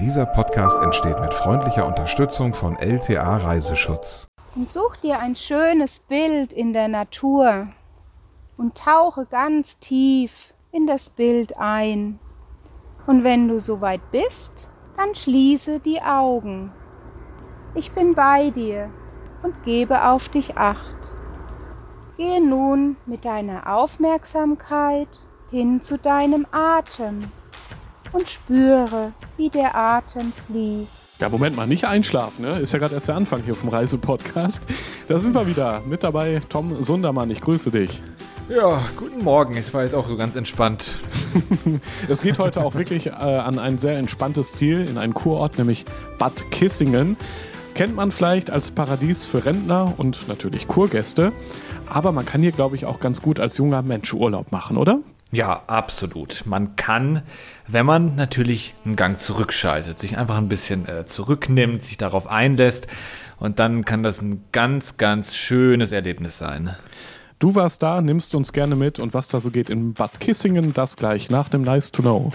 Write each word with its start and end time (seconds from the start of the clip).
Dieser 0.00 0.26
Podcast 0.26 0.78
entsteht 0.82 1.18
mit 1.20 1.32
freundlicher 1.32 1.86
Unterstützung 1.86 2.52
von 2.52 2.76
LTA 2.76 3.38
Reiseschutz. 3.38 4.28
Und 4.54 4.68
such 4.68 4.96
dir 4.96 5.20
ein 5.20 5.34
schönes 5.34 6.00
Bild 6.00 6.52
in 6.52 6.74
der 6.74 6.88
Natur 6.88 7.68
und 8.58 8.76
tauche 8.76 9.24
ganz 9.24 9.78
tief 9.78 10.52
in 10.70 10.86
das 10.86 11.08
Bild 11.08 11.56
ein. 11.56 12.18
Und 13.06 13.24
wenn 13.24 13.48
du 13.48 13.58
soweit 13.58 14.10
bist, 14.10 14.68
dann 14.98 15.14
schließe 15.14 15.80
die 15.80 16.02
Augen. 16.02 16.72
Ich 17.74 17.92
bin 17.92 18.14
bei 18.14 18.50
dir 18.50 18.90
und 19.42 19.62
gebe 19.64 20.04
auf 20.04 20.28
dich 20.28 20.58
acht. 20.58 21.14
Gehe 22.18 22.46
nun 22.46 22.98
mit 23.06 23.24
deiner 23.24 23.74
Aufmerksamkeit 23.74 25.08
hin 25.50 25.80
zu 25.80 25.96
deinem 25.96 26.46
Atem 26.50 27.32
und 28.16 28.28
spüre, 28.28 29.12
wie 29.36 29.50
der 29.50 29.74
Atem 29.74 30.32
fließt. 30.46 31.04
Ja, 31.20 31.28
Moment 31.28 31.54
mal, 31.56 31.66
nicht 31.66 31.84
einschlafen, 31.84 32.42
ne? 32.42 32.58
Ist 32.58 32.72
ja 32.72 32.78
gerade 32.78 32.94
erst 32.94 33.08
der 33.08 33.14
Anfang 33.14 33.42
hier 33.42 33.54
vom 33.54 33.68
Reisepodcast. 33.68 34.62
Da 35.08 35.18
sind 35.18 35.34
wir 35.34 35.46
wieder. 35.46 35.82
Mit 35.86 36.02
dabei 36.02 36.40
Tom 36.48 36.82
Sundermann. 36.82 37.30
Ich 37.30 37.40
grüße 37.40 37.70
dich. 37.70 38.02
Ja, 38.48 38.80
guten 38.96 39.22
Morgen. 39.22 39.56
Ich 39.56 39.72
war 39.74 39.82
jetzt 39.84 39.94
auch 39.94 40.08
so 40.08 40.16
ganz 40.16 40.36
entspannt. 40.36 40.90
es 42.08 42.22
geht 42.22 42.38
heute 42.38 42.64
auch 42.64 42.74
wirklich 42.74 43.08
äh, 43.08 43.10
an 43.10 43.58
ein 43.58 43.76
sehr 43.76 43.98
entspanntes 43.98 44.52
Ziel, 44.52 44.86
in 44.86 44.98
einen 44.98 45.14
Kurort, 45.14 45.58
nämlich 45.58 45.84
Bad 46.18 46.50
Kissingen. 46.50 47.16
Kennt 47.74 47.94
man 47.96 48.12
vielleicht 48.12 48.48
als 48.50 48.70
Paradies 48.70 49.26
für 49.26 49.44
Rentner 49.44 49.94
und 49.98 50.28
natürlich 50.28 50.68
Kurgäste. 50.68 51.32
Aber 51.86 52.12
man 52.12 52.24
kann 52.24 52.40
hier, 52.40 52.52
glaube 52.52 52.76
ich, 52.76 52.86
auch 52.86 53.00
ganz 53.00 53.20
gut 53.20 53.40
als 53.40 53.58
junger 53.58 53.82
Mensch 53.82 54.14
Urlaub 54.14 54.52
machen, 54.52 54.78
oder? 54.78 55.00
Ja, 55.32 55.62
absolut. 55.66 56.44
Man 56.46 56.76
kann, 56.76 57.22
wenn 57.66 57.84
man 57.84 58.14
natürlich 58.14 58.74
einen 58.84 58.96
Gang 58.96 59.18
zurückschaltet, 59.18 59.98
sich 59.98 60.18
einfach 60.18 60.36
ein 60.36 60.48
bisschen 60.48 60.88
äh, 60.88 61.04
zurücknimmt, 61.04 61.82
sich 61.82 61.96
darauf 61.96 62.28
einlässt 62.28 62.86
und 63.38 63.58
dann 63.58 63.84
kann 63.84 64.02
das 64.02 64.22
ein 64.22 64.44
ganz, 64.52 64.96
ganz 64.96 65.34
schönes 65.34 65.92
Erlebnis 65.92 66.38
sein. 66.38 66.76
Du 67.38 67.54
warst 67.54 67.82
da, 67.82 68.00
nimmst 68.00 68.34
uns 68.34 68.52
gerne 68.52 68.76
mit 68.76 68.98
und 68.98 69.12
was 69.12 69.28
da 69.28 69.40
so 69.40 69.50
geht 69.50 69.68
in 69.68 69.92
Bad 69.92 70.20
Kissingen, 70.20 70.72
das 70.72 70.96
gleich 70.96 71.28
nach 71.28 71.48
dem 71.48 71.62
Nice 71.62 71.92
to 71.92 72.02
Know. 72.02 72.32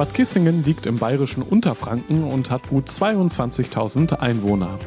Bad 0.00 0.14
Kissingen 0.14 0.64
liegt 0.64 0.86
im 0.86 0.96
bayerischen 0.96 1.42
Unterfranken 1.42 2.24
und 2.24 2.50
hat 2.50 2.70
gut 2.70 2.88
22.000 2.88 4.14
Einwohner. 4.14 4.78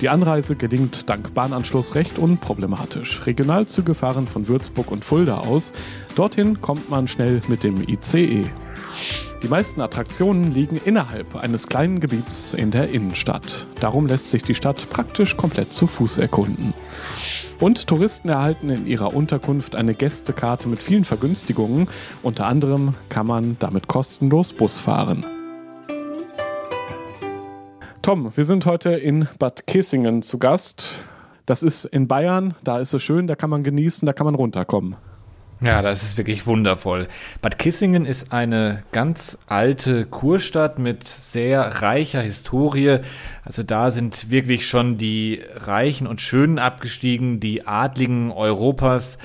Die 0.00 0.08
Anreise 0.08 0.54
gelingt 0.54 1.10
dank 1.10 1.34
Bahnanschluss 1.34 1.96
recht 1.96 2.16
unproblematisch. 2.16 3.26
Regionalzüge 3.26 3.96
fahren 3.96 4.28
von 4.28 4.46
Würzburg 4.46 4.92
und 4.92 5.04
Fulda 5.04 5.38
aus. 5.38 5.72
Dorthin 6.14 6.60
kommt 6.60 6.88
man 6.90 7.08
schnell 7.08 7.42
mit 7.48 7.64
dem 7.64 7.82
ICE. 7.88 8.48
Die 9.42 9.48
meisten 9.48 9.80
Attraktionen 9.80 10.52
liegen 10.52 10.80
innerhalb 10.84 11.36
eines 11.36 11.68
kleinen 11.68 12.00
Gebiets 12.00 12.54
in 12.54 12.70
der 12.70 12.90
Innenstadt. 12.90 13.66
Darum 13.80 14.06
lässt 14.06 14.30
sich 14.30 14.42
die 14.42 14.54
Stadt 14.54 14.88
praktisch 14.90 15.36
komplett 15.36 15.72
zu 15.72 15.86
Fuß 15.86 16.18
erkunden. 16.18 16.74
Und 17.60 17.86
Touristen 17.86 18.28
erhalten 18.28 18.70
in 18.70 18.86
ihrer 18.86 19.14
Unterkunft 19.14 19.76
eine 19.76 19.94
Gästekarte 19.94 20.68
mit 20.68 20.82
vielen 20.82 21.04
Vergünstigungen. 21.04 21.88
Unter 22.22 22.46
anderem 22.46 22.94
kann 23.08 23.26
man 23.26 23.56
damit 23.58 23.88
kostenlos 23.88 24.52
Bus 24.52 24.78
fahren. 24.78 25.24
Tom, 28.02 28.30
wir 28.36 28.44
sind 28.44 28.66
heute 28.66 28.90
in 28.90 29.28
Bad 29.38 29.66
Kissingen 29.66 30.22
zu 30.22 30.38
Gast. 30.38 31.06
Das 31.44 31.62
ist 31.62 31.84
in 31.84 32.08
Bayern, 32.08 32.54
da 32.62 32.78
ist 32.78 32.92
es 32.94 33.02
schön, 33.02 33.26
da 33.26 33.36
kann 33.36 33.50
man 33.50 33.62
genießen, 33.62 34.04
da 34.06 34.12
kann 34.12 34.26
man 34.26 34.34
runterkommen. 34.34 34.96
Ja, 35.62 35.80
das 35.80 36.02
ist 36.02 36.18
wirklich 36.18 36.46
wundervoll. 36.46 37.08
Bad 37.40 37.58
Kissingen 37.58 38.04
ist 38.04 38.30
eine 38.30 38.82
ganz 38.92 39.38
alte 39.46 40.04
Kurstadt 40.04 40.78
mit 40.78 41.02
sehr 41.02 41.80
reicher 41.80 42.20
Historie. 42.20 42.98
Also 43.42 43.62
da 43.62 43.90
sind 43.90 44.30
wirklich 44.30 44.66
schon 44.68 44.98
die 44.98 45.42
Reichen 45.54 46.06
und 46.06 46.20
Schönen 46.20 46.58
abgestiegen, 46.58 47.40
die 47.40 47.66
Adligen 47.66 48.32
Europas, 48.32 49.16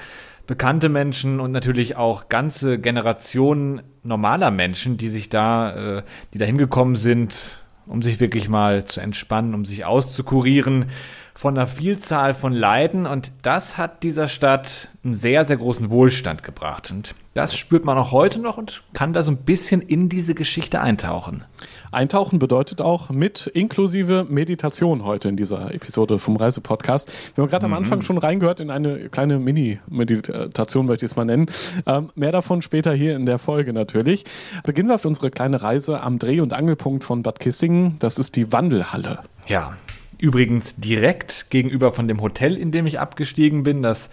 bekannte 0.48 0.88
Menschen 0.88 1.42
und 1.42 1.52
natürlich 1.52 1.98
auch 1.98 2.30
ganze 2.30 2.80
Generationen 2.80 3.82
normaler 4.04 4.52
Menschen, 4.52 4.96
die 4.96 5.10
sich 5.10 5.28
da, 5.28 5.98
äh, 5.98 6.04
die 6.34 6.38
da 6.38 6.46
hingekommen 6.46 6.96
sind, 6.96 7.62
um 7.88 8.02
sich 8.02 8.22
wirklich 8.22 8.48
mal 8.48 8.86
zu 8.86 9.02
entspannen, 9.02 9.54
um 9.54 9.66
sich 9.66 9.84
auszukurieren 9.84 10.86
von 11.34 11.58
einer 11.58 11.68
Vielzahl 11.68 12.34
von 12.34 12.54
Leiden 12.54 13.06
und 13.06 13.32
das 13.42 13.78
hat 13.78 14.04
dieser 14.04 14.28
Stadt 14.28 14.90
einen 15.04 15.14
sehr, 15.14 15.46
sehr 15.46 15.58
großen 15.58 15.90
Wohlstand 15.90 16.44
gebracht. 16.44 16.92
Und 16.92 17.16
das 17.34 17.56
spürt 17.56 17.86
man 17.86 17.98
auch 17.98 18.12
heute 18.12 18.40
noch 18.40 18.58
und 18.58 18.84
kann 18.94 19.14
da 19.14 19.24
so 19.24 19.32
ein 19.32 19.38
bisschen 19.38 19.82
in 19.82 20.10
diese 20.10 20.36
Geschichte 20.36 20.82
eintauchen. 20.82 21.44
Eintauchen 21.92 22.40
bedeutet 22.40 22.82
auch 22.82 23.10
mit 23.10 23.48
inklusive 23.48 24.26
Meditation 24.30 25.04
heute 25.04 25.30
in 25.30 25.38
dieser 25.38 25.74
Episode 25.74 26.20
vom 26.20 26.36
Reisepodcast. 26.36 27.12
Wir 27.36 27.42
haben 27.42 27.50
gerade 27.50 27.68
mhm. 27.68 27.74
am 27.74 27.80
Anfang 27.80 28.02
schon 28.02 28.18
reingehört 28.18 28.60
in 28.60 28.70
eine 28.70 29.10
kleine 29.10 29.40
Mini-Meditation, 29.40 30.86
möchte 30.86 31.06
ich 31.06 31.12
es 31.12 31.16
mal 31.16 31.26
nennen. 31.26 31.48
Ähm, 31.86 32.10
mehr 32.16 32.32
davon 32.32 32.62
später 32.62 32.94
hier 32.94 33.16
in 33.16 33.26
der 33.26 33.40
Folge 33.40 33.74
natürlich. 33.74 34.26
Beginnen 34.64 34.90
wir 34.90 35.00
für 35.00 35.08
unsere 35.08 35.32
kleine 35.32 35.64
Reise 35.64 36.02
am 36.02 36.20
Dreh- 36.20 36.42
und 36.42 36.54
Angelpunkt 36.54 37.04
von 37.04 37.24
Bad 37.24 37.40
Kissingen. 37.40 37.96
Das 38.00 38.20
ist 38.20 38.36
die 38.36 38.52
Wandelhalle. 38.52 39.20
Ja, 39.48 39.74
Übrigens 40.22 40.76
direkt 40.76 41.48
gegenüber 41.50 41.92
von 41.92 42.08
dem 42.08 42.22
Hotel, 42.22 42.56
in 42.56 42.72
dem 42.72 42.86
ich 42.86 43.00
abgestiegen 43.00 43.64
bin. 43.64 43.82
Das 43.82 44.12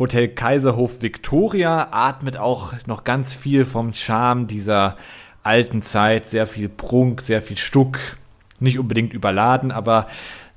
Hotel 0.00 0.26
Kaiserhof 0.26 1.00
Victoria 1.00 1.90
atmet 1.92 2.36
auch 2.36 2.72
noch 2.86 3.04
ganz 3.04 3.34
viel 3.34 3.64
vom 3.64 3.94
Charme 3.94 4.48
dieser 4.48 4.96
alten 5.44 5.80
Zeit. 5.80 6.26
Sehr 6.26 6.48
viel 6.48 6.68
Prunk, 6.68 7.20
sehr 7.20 7.40
viel 7.40 7.56
Stuck. 7.56 8.00
Nicht 8.58 8.80
unbedingt 8.80 9.14
überladen, 9.14 9.70
aber 9.70 10.08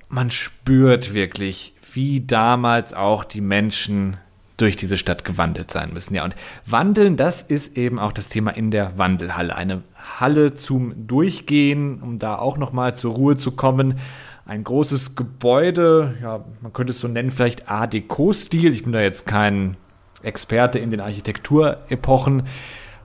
man 0.10 0.32
spürt 0.32 1.14
wirklich, 1.14 1.74
wie 1.94 2.22
damals 2.22 2.96
auch 2.96 3.24
die 3.24 3.42
Menschen 3.42 4.18
durch 4.58 4.78
diese 4.78 4.98
Stadt 4.98 5.24
gewandelt 5.24 5.70
sein 5.70 5.94
müssen. 5.94 6.16
Ja, 6.16 6.24
und 6.24 6.36
wandeln, 6.66 7.18
das 7.18 7.44
ist 7.44 7.78
eben 7.78 8.00
auch 8.00 8.12
das 8.12 8.30
Thema 8.30 8.50
in 8.50 8.72
der 8.72 8.98
Wandelhalle. 8.98 9.56
Eine 9.56 9.84
Halle 10.20 10.56
zum 10.56 11.06
Durchgehen, 11.06 12.02
um 12.02 12.18
da 12.18 12.40
auch 12.40 12.58
nochmal 12.58 12.96
zur 12.96 13.14
Ruhe 13.14 13.38
zu 13.38 13.52
kommen 13.52 14.00
ein 14.48 14.64
großes 14.64 15.16
Gebäude, 15.16 16.18
ja, 16.22 16.46
man 16.62 16.72
könnte 16.72 16.92
es 16.92 17.00
so 17.00 17.08
nennen, 17.08 17.32
vielleicht 17.32 17.68
Art 17.68 17.94
Deco-Stil. 17.94 18.74
Ich 18.74 18.84
bin 18.84 18.94
da 18.94 19.02
jetzt 19.02 19.28
kein 19.28 19.76
Experte 20.24 20.80
in 20.80 20.90
den 20.90 21.02
Architekturepochen, 21.02 22.44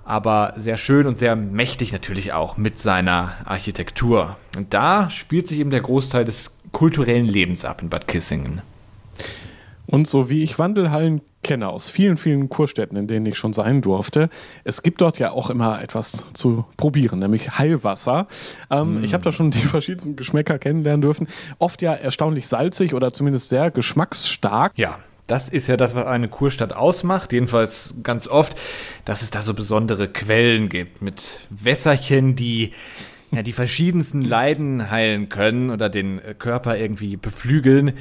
aber 0.04 0.54
sehr 0.56 0.76
schön 0.76 1.06
und 1.06 1.16
sehr 1.16 1.34
mächtig 1.34 1.92
natürlich 1.92 2.32
auch 2.32 2.56
mit 2.56 2.78
seiner 2.78 3.32
Architektur. 3.44 4.36
Und 4.56 4.72
da 4.72 5.10
spielt 5.10 5.48
sich 5.48 5.58
eben 5.58 5.70
der 5.70 5.80
Großteil 5.80 6.24
des 6.24 6.58
kulturellen 6.70 7.26
Lebens 7.26 7.64
ab 7.64 7.82
in 7.82 7.90
Bad 7.90 8.06
Kissingen. 8.06 8.62
Und 9.86 10.06
so 10.06 10.30
wie 10.30 10.44
ich 10.44 10.60
Wandelhallen 10.60 11.22
kenne 11.42 11.68
aus 11.68 11.90
vielen, 11.90 12.16
vielen 12.16 12.48
Kurstädten, 12.48 12.96
in 12.96 13.06
denen 13.06 13.26
ich 13.26 13.36
schon 13.36 13.52
sein 13.52 13.82
durfte, 13.82 14.28
es 14.64 14.82
gibt 14.82 15.00
dort 15.00 15.18
ja 15.18 15.32
auch 15.32 15.50
immer 15.50 15.82
etwas 15.82 16.26
zu 16.32 16.64
probieren, 16.76 17.18
nämlich 17.18 17.58
Heilwasser. 17.58 18.26
Ähm, 18.70 19.00
mm. 19.00 19.04
Ich 19.04 19.14
habe 19.14 19.24
da 19.24 19.32
schon 19.32 19.50
die 19.50 19.58
verschiedensten 19.66 20.16
Geschmäcker 20.16 20.58
kennenlernen 20.58 21.02
dürfen. 21.02 21.28
Oft 21.58 21.82
ja 21.82 21.92
erstaunlich 21.92 22.48
salzig 22.48 22.94
oder 22.94 23.12
zumindest 23.12 23.48
sehr 23.48 23.70
geschmacksstark. 23.70 24.72
Ja. 24.76 24.98
Das 25.28 25.48
ist 25.48 25.68
ja 25.68 25.76
das, 25.76 25.94
was 25.94 26.04
eine 26.04 26.28
Kurstadt 26.28 26.74
ausmacht, 26.74 27.32
jedenfalls 27.32 27.94
ganz 28.02 28.26
oft, 28.26 28.56
dass 29.04 29.22
es 29.22 29.30
da 29.30 29.40
so 29.40 29.54
besondere 29.54 30.08
Quellen 30.08 30.68
gibt 30.68 31.00
mit 31.00 31.46
Wässerchen, 31.48 32.34
die 32.34 32.72
ja, 33.30 33.42
die 33.42 33.52
verschiedensten 33.52 34.22
Leiden 34.22 34.90
heilen 34.90 35.28
können 35.28 35.70
oder 35.70 35.88
den 35.88 36.20
Körper 36.38 36.76
irgendwie 36.76 37.16
beflügeln. 37.16 37.94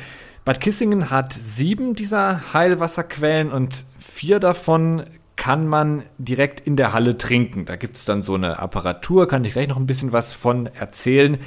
Bad 0.44 0.59
Kissingen 0.59 1.12
hat 1.12 1.34
sieben 1.34 1.94
dieser 1.94 2.52
Heilwasserquellen 2.53 3.52
und 3.52 3.85
vier 4.00 4.40
davon 4.40 5.03
kann 5.35 5.68
man 5.68 6.02
direkt 6.18 6.62
in 6.62 6.75
der 6.75 6.94
Halle 6.94 7.16
trinken. 7.19 7.66
Da 7.66 7.75
gibt 7.75 7.96
es 7.96 8.06
dann 8.06 8.24
so 8.24 8.34
eine 8.34 8.57
Apparatur, 8.57 9.28
kann 9.28 9.46
ich 9.46 9.53
gleich 9.53 9.68
noch 9.68 9.78
ein 9.78 9.85
bisschen 9.85 10.13
was 10.13 10.34
von 10.34 10.66
erzählen. 10.66 11.38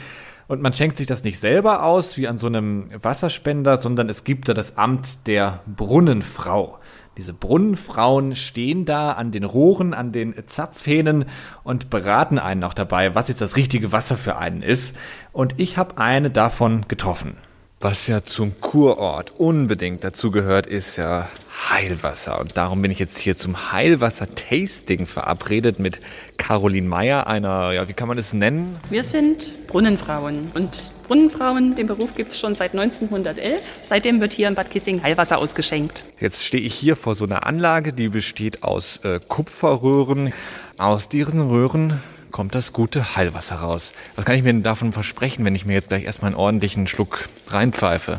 Und 0.46 0.62
man 0.62 0.72
schenkt 0.74 0.96
sich 0.96 1.08
das 1.08 1.24
nicht 1.24 1.40
selber 1.40 1.82
aus, 1.82 2.16
wie 2.18 2.28
an 2.28 2.38
so 2.38 2.46
einem 2.46 2.86
Wasserspender, 3.02 3.78
sondern 3.78 4.08
es 4.08 4.22
gibt 4.22 4.48
da 4.48 4.54
das 4.54 4.76
Amt 4.76 5.26
der 5.26 5.64
Brunnenfrau. 5.66 6.78
Diese 7.16 7.32
Brunnenfrauen 7.32 8.36
stehen 8.36 8.84
da 8.84 9.12
an 9.12 9.32
den 9.32 9.42
Rohren, 9.42 9.92
an 9.92 10.12
den 10.12 10.34
Zapfhähnen 10.46 11.24
und 11.64 11.90
beraten 11.90 12.38
einen 12.38 12.62
auch 12.62 12.74
dabei, 12.74 13.16
was 13.16 13.26
jetzt 13.26 13.40
das 13.40 13.56
richtige 13.56 13.90
Wasser 13.90 14.16
für 14.16 14.36
einen 14.36 14.62
ist. 14.62 14.96
Und 15.32 15.58
ich 15.58 15.78
habe 15.78 15.98
eine 15.98 16.30
davon 16.30 16.86
getroffen. 16.86 17.36
Was 17.80 18.06
ja 18.06 18.24
zum 18.24 18.58
Kurort 18.60 19.32
unbedingt 19.38 20.04
dazu 20.04 20.30
gehört, 20.30 20.66
ist 20.66 20.96
ja 20.96 21.28
Heilwasser. 21.70 22.40
Und 22.40 22.56
darum 22.56 22.82
bin 22.82 22.90
ich 22.90 22.98
jetzt 22.98 23.18
hier 23.18 23.36
zum 23.36 23.72
Heilwasser-Tasting 23.72 25.06
verabredet 25.06 25.78
mit 25.78 26.00
Caroline 26.36 26.88
Meyer, 26.88 27.26
einer, 27.26 27.72
ja, 27.72 27.88
wie 27.88 27.92
kann 27.92 28.08
man 28.08 28.18
es 28.18 28.32
nennen? 28.32 28.76
Wir 28.90 29.02
sind 29.02 29.66
Brunnenfrauen. 29.66 30.50
Und 30.54 30.92
Brunnenfrauen, 31.06 31.74
den 31.74 31.86
Beruf 31.86 32.14
gibt 32.14 32.30
es 32.30 32.38
schon 32.38 32.54
seit 32.54 32.72
1911. 32.72 33.60
Seitdem 33.82 34.20
wird 34.20 34.32
hier 34.32 34.48
in 34.48 34.54
Bad 34.54 34.70
Kissing 34.70 35.02
Heilwasser 35.02 35.38
ausgeschenkt. 35.38 36.04
Jetzt 36.20 36.44
stehe 36.44 36.62
ich 36.62 36.74
hier 36.74 36.96
vor 36.96 37.14
so 37.14 37.24
einer 37.24 37.46
Anlage, 37.46 37.92
die 37.92 38.08
besteht 38.08 38.62
aus 38.62 38.98
äh, 39.04 39.20
Kupferröhren. 39.26 40.32
Aus 40.78 41.08
diesen 41.08 41.40
Röhren 41.40 42.00
kommt 42.34 42.56
das 42.56 42.72
gute 42.72 43.14
Heilwasser 43.14 43.54
raus. 43.54 43.92
Was 44.16 44.24
kann 44.24 44.34
ich 44.34 44.42
mir 44.42 44.52
denn 44.52 44.64
davon 44.64 44.92
versprechen, 44.92 45.44
wenn 45.44 45.54
ich 45.54 45.66
mir 45.66 45.74
jetzt 45.74 45.90
gleich 45.90 46.02
erstmal 46.02 46.32
einen 46.32 46.40
ordentlichen 46.40 46.88
Schluck 46.88 47.28
reinpfeife? 47.46 48.18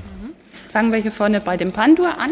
Fangen 0.69 0.93
wir 0.93 0.99
hier 0.99 1.11
vorne 1.11 1.41
bei 1.41 1.57
dem 1.57 1.73
Pandur 1.73 2.17
an. 2.17 2.31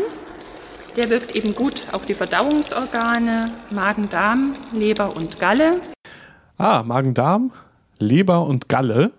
Der 0.95 1.09
wirkt 1.09 1.35
eben 1.35 1.53
gut 1.53 1.83
auf 1.91 2.05
die 2.05 2.13
Verdauungsorgane, 2.13 3.51
Magen, 3.71 4.09
Darm, 4.09 4.53
Leber 4.73 5.13
und 5.13 5.41
Galle. 5.41 5.81
Ah, 6.57 6.83
Magen-Darm, 6.83 7.51
Leber 7.99 8.45
und 8.45 8.69
Galle. 8.69 9.11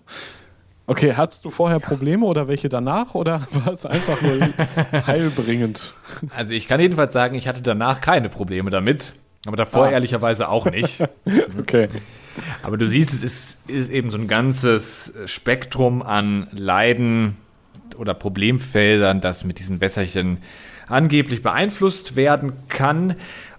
Okay, 0.87 1.15
hattest 1.15 1.45
du 1.45 1.51
vorher 1.51 1.81
Probleme 1.81 2.25
oder 2.25 2.49
welche 2.49 2.71
danach 2.71 3.15
oder 3.15 3.43
war 3.51 3.75
es 3.75 3.85
einfach 3.85 4.23
nur 4.23 4.39
heilbringend? 5.07 5.95
Also 6.35 6.55
ich 6.55 6.67
kann 6.67 6.81
jedenfalls 6.81 7.13
sagen, 7.13 7.35
ich 7.35 7.47
hatte 7.47 7.61
danach 7.61 8.01
keine 8.01 8.31
Probleme 8.31 8.71
damit, 8.71 9.13
aber 9.47 9.57
davor 9.57 9.87
Ah. 9.87 9.91
ehrlicherweise 9.93 10.49
auch 10.49 10.67
nicht. 10.71 11.03
Okay. 11.59 11.89
Aber 12.65 12.77
du 12.77 12.87
siehst, 12.87 13.13
es 13.13 13.23
ist, 13.23 13.59
ist 13.71 13.91
eben 13.91 14.11
so 14.11 14.19
ein 14.19 14.27
ganzes 14.27 15.15
Spektrum 15.27 16.03
an 16.03 16.49
Leiden 16.51 17.37
oder 17.97 18.13
Problemfeldern, 18.15 19.21
das 19.21 19.45
mit 19.45 19.61
diesen 19.61 19.81
Wässerchen 19.81 20.39
angeblich 20.89 21.43
beeinflusst 21.43 22.17
werden 22.17 22.53
kann. 22.69 23.15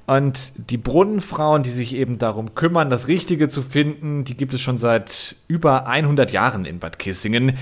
Und 0.07 0.51
die 0.69 0.77
Brunnenfrauen, 0.77 1.63
die 1.63 1.71
sich 1.71 1.95
eben 1.95 2.19
darum 2.19 2.53
kümmern, 2.53 2.89
das 2.91 3.07
Richtige 3.07 3.47
zu 3.47 3.61
finden, 3.63 4.23
die 4.23 4.37
gibt 4.37 4.53
es 4.53 4.61
schon 4.61 4.77
seit 4.77 5.35
über 5.47 5.87
100 5.87 6.31
Jahren 6.31 6.65
in 6.65 6.77
Bad 6.79 6.99
Kissingen. 6.99 7.53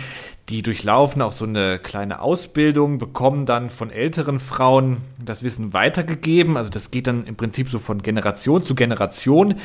Die 0.49 0.61
durchlaufen 0.61 1.21
auch 1.21 1.31
so 1.31 1.45
eine 1.45 1.79
kleine 1.79 2.21
Ausbildung, 2.21 2.97
bekommen 2.97 3.45
dann 3.45 3.69
von 3.69 3.89
älteren 3.89 4.39
Frauen 4.41 4.97
das 5.23 5.41
Wissen 5.41 5.73
weitergegeben. 5.73 6.57
Also 6.57 6.69
das 6.69 6.91
geht 6.91 7.07
dann 7.07 7.25
im 7.25 7.35
Prinzip 7.35 7.69
so 7.69 7.79
von 7.79 8.01
Generation 8.01 8.61
zu 8.61 8.75
Generation. 8.75 9.55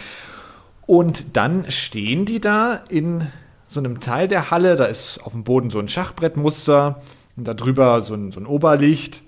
Und 0.86 1.36
dann 1.36 1.70
stehen 1.70 2.24
die 2.24 2.40
da 2.40 2.82
in 2.88 3.26
so 3.66 3.80
einem 3.80 4.00
Teil 4.00 4.28
der 4.28 4.50
Halle. 4.50 4.76
Da 4.76 4.84
ist 4.84 5.18
auf 5.24 5.32
dem 5.32 5.44
Boden 5.44 5.68
so 5.70 5.80
ein 5.80 5.88
Schachbrettmuster 5.88 7.02
und 7.36 7.46
darüber 7.46 8.00
so 8.00 8.14
ein, 8.14 8.30
so 8.30 8.38
ein 8.38 8.46
Oberlicht. 8.46 9.20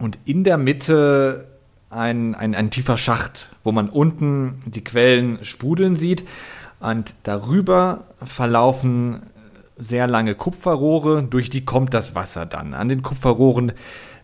Und 0.00 0.18
in 0.24 0.42
der 0.42 0.58
Mitte 0.58 1.46
ein, 1.90 2.34
ein, 2.34 2.54
ein 2.54 2.70
tiefer 2.70 2.96
Schacht, 2.96 3.48
wo 3.62 3.70
man 3.70 3.88
unten 3.88 4.56
die 4.66 4.82
Quellen 4.82 5.44
sprudeln 5.44 5.94
sieht. 5.94 6.24
Und 6.80 7.14
darüber 7.22 8.04
verlaufen 8.24 9.22
sehr 9.76 10.06
lange 10.06 10.34
Kupferrohre, 10.34 11.22
durch 11.22 11.50
die 11.50 11.64
kommt 11.64 11.94
das 11.94 12.14
Wasser 12.14 12.46
dann. 12.46 12.74
An 12.74 12.88
den 12.88 13.02
Kupferrohren 13.02 13.72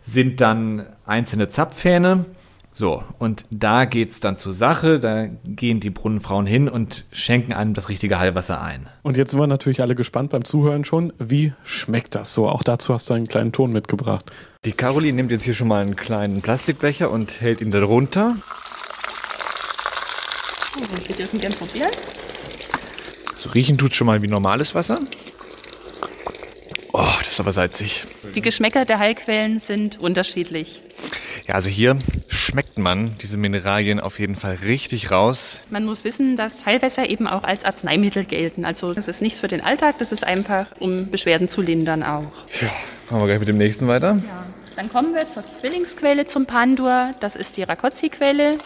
sind 0.03 0.41
dann 0.41 0.87
einzelne 1.05 1.49
Zapfhähne. 1.49 2.25
So, 2.73 3.03
und 3.19 3.45
da 3.51 3.87
geht 3.87 4.11
es 4.11 4.21
dann 4.21 4.37
zur 4.37 4.53
Sache. 4.53 5.01
Da 5.01 5.27
gehen 5.45 5.81
die 5.81 5.91
Brunnenfrauen 5.91 6.47
hin 6.47 6.69
und 6.69 7.07
schenken 7.11 7.53
einem 7.53 7.75
das 7.75 7.89
richtige 7.89 8.21
Heilwasser 8.21 8.61
ein. 8.63 8.89
Und 9.03 9.17
jetzt 9.17 9.33
sind 9.33 9.41
wir 9.41 9.49
natürlich 9.49 9.81
alle 9.81 9.97
gespannt 9.97 10.31
beim 10.31 10.45
Zuhören 10.45 10.85
schon. 10.85 11.13
Wie 11.19 11.53
schmeckt 11.65 12.15
das 12.15 12.35
so? 12.35 12.49
Auch 12.49 12.63
dazu 12.63 12.95
hast 12.95 13.11
du 13.11 13.15
einen 13.15 13.27
kleinen 13.27 13.51
Ton 13.51 13.73
mitgebracht. 13.73 14.31
Die 14.65 14.71
Caroline 14.71 15.17
nimmt 15.17 15.33
jetzt 15.33 15.43
hier 15.43 15.55
schon 15.55 15.67
mal 15.67 15.83
einen 15.83 15.97
kleinen 15.97 16.41
Plastikbecher 16.41 17.11
und 17.11 17.41
hält 17.41 17.61
ihn 17.61 17.73
darunter. 17.73 18.37
Oh, 20.77 20.97
Sie 21.01 21.15
dürfen 21.15 21.41
gern 21.41 21.55
probieren. 21.55 21.91
So 23.35 23.51
riechen 23.51 23.77
tut 23.77 23.95
schon 23.95 24.07
mal 24.07 24.23
wie 24.23 24.29
normales 24.29 24.77
Wasser. 24.77 25.01
Oh, 26.93 27.05
das 27.19 27.29
ist 27.35 27.41
aber 27.41 27.53
salzig. 27.53 28.05
Die 28.35 28.41
Geschmäcker 28.41 28.85
der 28.85 28.99
Heilquellen 28.99 29.61
sind 29.61 30.01
unterschiedlich. 30.01 30.83
Ja, 31.47 31.55
also 31.55 31.69
hier 31.69 31.99
schmeckt 32.29 32.79
man 32.79 33.17
diese 33.23 33.37
Mineralien 33.37 34.01
auf 34.01 34.19
jeden 34.19 34.37
Fall 34.37 34.59
richtig 34.65 35.11
raus. 35.11 35.63
Man 35.71 35.85
muss 35.85 36.05
wissen, 36.05 36.37
dass 36.37 36.67
Heilwässer 36.67 37.09
eben 37.09 37.27
auch 37.27 37.45
als 37.45 37.65
Arzneimittel 37.65 38.25
gelten. 38.25 38.65
Also 38.65 38.95
das 38.95 39.09
ist 39.09 39.23
nichts 39.23 39.41
für 39.41 39.49
den 39.49 39.63
Alltag, 39.63 39.99
das 39.99 40.13
ist 40.13 40.25
einfach, 40.25 40.67
um 40.79 41.11
Beschwerden 41.11 41.49
zu 41.49 41.63
lindern 41.63 42.03
auch. 42.03 42.31
Ja, 42.61 42.69
machen 43.11 43.23
wir 43.23 43.27
gleich 43.27 43.39
mit 43.41 43.49
dem 43.49 43.59
nächsten 43.59 43.89
weiter. 43.89 44.21
Dann 44.77 44.89
kommen 44.91 45.15
wir 45.15 45.29
zur 45.29 45.43
Zwillingsquelle 45.55 46.27
zum 46.27 46.47
Pandur. 46.47 47.11
Das 47.19 47.35
ist 47.35 47.57
die 47.57 47.65
Rakozzi-Quelle. 47.65 48.59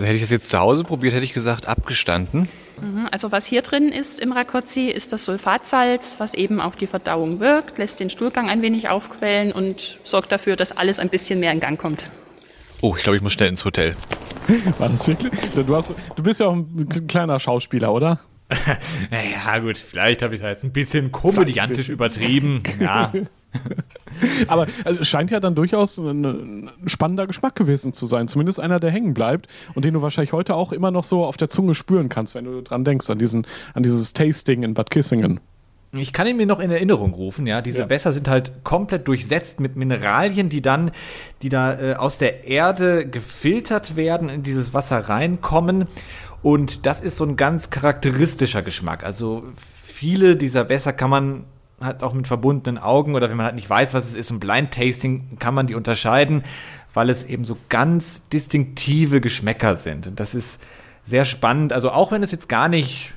Also 0.00 0.06
hätte 0.08 0.16
ich 0.16 0.22
das 0.22 0.30
jetzt 0.30 0.48
zu 0.48 0.58
Hause 0.58 0.82
probiert, 0.82 1.12
hätte 1.12 1.26
ich 1.26 1.34
gesagt, 1.34 1.68
abgestanden. 1.68 2.48
Mhm, 2.80 3.06
Also 3.10 3.32
was 3.32 3.44
hier 3.44 3.60
drin 3.60 3.92
ist 3.92 4.18
im 4.18 4.32
Rakozzi, 4.32 4.86
ist 4.86 5.12
das 5.12 5.26
Sulfatsalz, 5.26 6.16
was 6.16 6.32
eben 6.32 6.58
auf 6.58 6.74
die 6.74 6.86
Verdauung 6.86 7.38
wirkt, 7.38 7.76
lässt 7.76 8.00
den 8.00 8.08
Stuhlgang 8.08 8.48
ein 8.48 8.62
wenig 8.62 8.88
aufquellen 8.88 9.52
und 9.52 9.98
sorgt 10.02 10.32
dafür, 10.32 10.56
dass 10.56 10.72
alles 10.74 11.00
ein 11.00 11.10
bisschen 11.10 11.38
mehr 11.38 11.52
in 11.52 11.60
Gang 11.60 11.78
kommt. 11.78 12.08
Oh, 12.80 12.94
ich 12.96 13.02
glaube, 13.02 13.16
ich 13.16 13.22
muss 13.22 13.34
schnell 13.34 13.50
ins 13.50 13.62
Hotel. 13.66 13.94
War 14.78 14.88
das 14.88 15.06
wirklich? 15.06 15.32
Du, 15.54 15.76
hast, 15.76 15.92
du 16.16 16.22
bist 16.22 16.40
ja 16.40 16.46
auch 16.46 16.54
ein 16.54 17.06
kleiner 17.06 17.38
Schauspieler, 17.38 17.92
oder? 17.92 18.20
Naja, 19.10 19.58
gut, 19.58 19.76
vielleicht 19.76 20.22
habe 20.22 20.34
ich 20.34 20.40
da 20.40 20.48
jetzt 20.48 20.64
ein 20.64 20.72
bisschen 20.72 21.12
komödiantisch 21.12 21.90
übertrieben. 21.90 22.62
Ja. 22.80 23.12
Aber 24.48 24.66
also, 24.84 25.00
es 25.00 25.08
scheint 25.08 25.30
ja 25.30 25.40
dann 25.40 25.54
durchaus 25.54 25.98
ein, 25.98 26.70
spannender 26.86 27.26
Geschmack 27.26 27.54
gewesen 27.56 27.92
zu 27.92 28.06
sein. 28.06 28.28
Zumindest 28.28 28.60
einer, 28.60 28.80
der 28.80 28.90
hängen 28.90 29.14
bleibt 29.14 29.46
und 29.74 29.84
den 29.84 29.94
du 29.94 30.02
wahrscheinlich 30.02 30.32
heute 30.32 30.54
auch 30.54 30.72
immer 30.72 30.90
noch 30.90 31.04
so 31.04 31.24
auf 31.24 31.36
der 31.36 31.48
Zunge 31.48 31.74
spüren 31.74 32.08
kannst, 32.08 32.34
wenn 32.34 32.44
du 32.44 32.62
dran 32.62 32.84
denkst, 32.84 33.08
an, 33.10 33.18
diesen, 33.18 33.46
an 33.74 33.82
dieses 33.82 34.12
Tasting 34.12 34.62
in 34.62 34.74
Bad 34.74 34.90
Kissingen. 34.90 35.40
Ich 35.92 36.12
kann 36.12 36.26
ihn 36.28 36.36
mir 36.36 36.46
noch 36.46 36.60
in 36.60 36.70
Erinnerung 36.70 37.14
rufen, 37.14 37.48
ja. 37.48 37.62
Diese 37.62 37.80
Ja. 37.80 37.88
Wässer 37.88 38.12
sind 38.12 38.28
halt 38.28 38.62
komplett 38.62 39.08
durchsetzt 39.08 39.58
mit 39.58 39.74
Mineralien, 39.74 40.48
die 40.48 40.62
dann, 40.62 40.92
die 41.42 41.48
da 41.48 41.80
äh, 41.80 41.94
aus 41.94 42.16
der 42.16 42.44
Erde 42.44 43.08
gefiltert 43.08 43.96
werden, 43.96 44.28
in 44.28 44.44
dieses 44.44 44.72
Wasser 44.72 45.08
reinkommen. 45.08 45.86
Und 46.42 46.86
das 46.86 47.00
ist 47.00 47.16
so 47.16 47.24
ein 47.24 47.36
ganz 47.36 47.70
charakteristischer 47.70 48.62
Geschmack. 48.62 49.04
Also 49.04 49.42
viele 49.56 50.36
dieser 50.36 50.68
Wässer 50.68 50.92
kann 50.92 51.10
man 51.10 51.44
halt 51.80 52.02
auch 52.02 52.12
mit 52.12 52.26
verbundenen 52.26 52.82
Augen 52.82 53.14
oder 53.14 53.30
wenn 53.30 53.36
man 53.36 53.46
halt 53.46 53.54
nicht 53.54 53.70
weiß, 53.70 53.94
was 53.94 54.04
es 54.04 54.16
ist, 54.16 54.30
ein 54.30 54.40
Blind 54.40 54.72
Tasting, 54.72 55.38
kann 55.38 55.54
man 55.54 55.66
die 55.66 55.74
unterscheiden, 55.74 56.42
weil 56.92 57.08
es 57.08 57.24
eben 57.24 57.44
so 57.44 57.56
ganz 57.68 58.28
distinktive 58.28 59.20
Geschmäcker 59.20 59.76
sind. 59.76 60.06
Und 60.06 60.20
das 60.20 60.34
ist 60.34 60.62
sehr 61.04 61.24
spannend. 61.24 61.72
Also 61.72 61.90
auch 61.90 62.12
wenn 62.12 62.22
es 62.22 62.30
jetzt 62.30 62.48
gar 62.48 62.68
nicht 62.68 63.12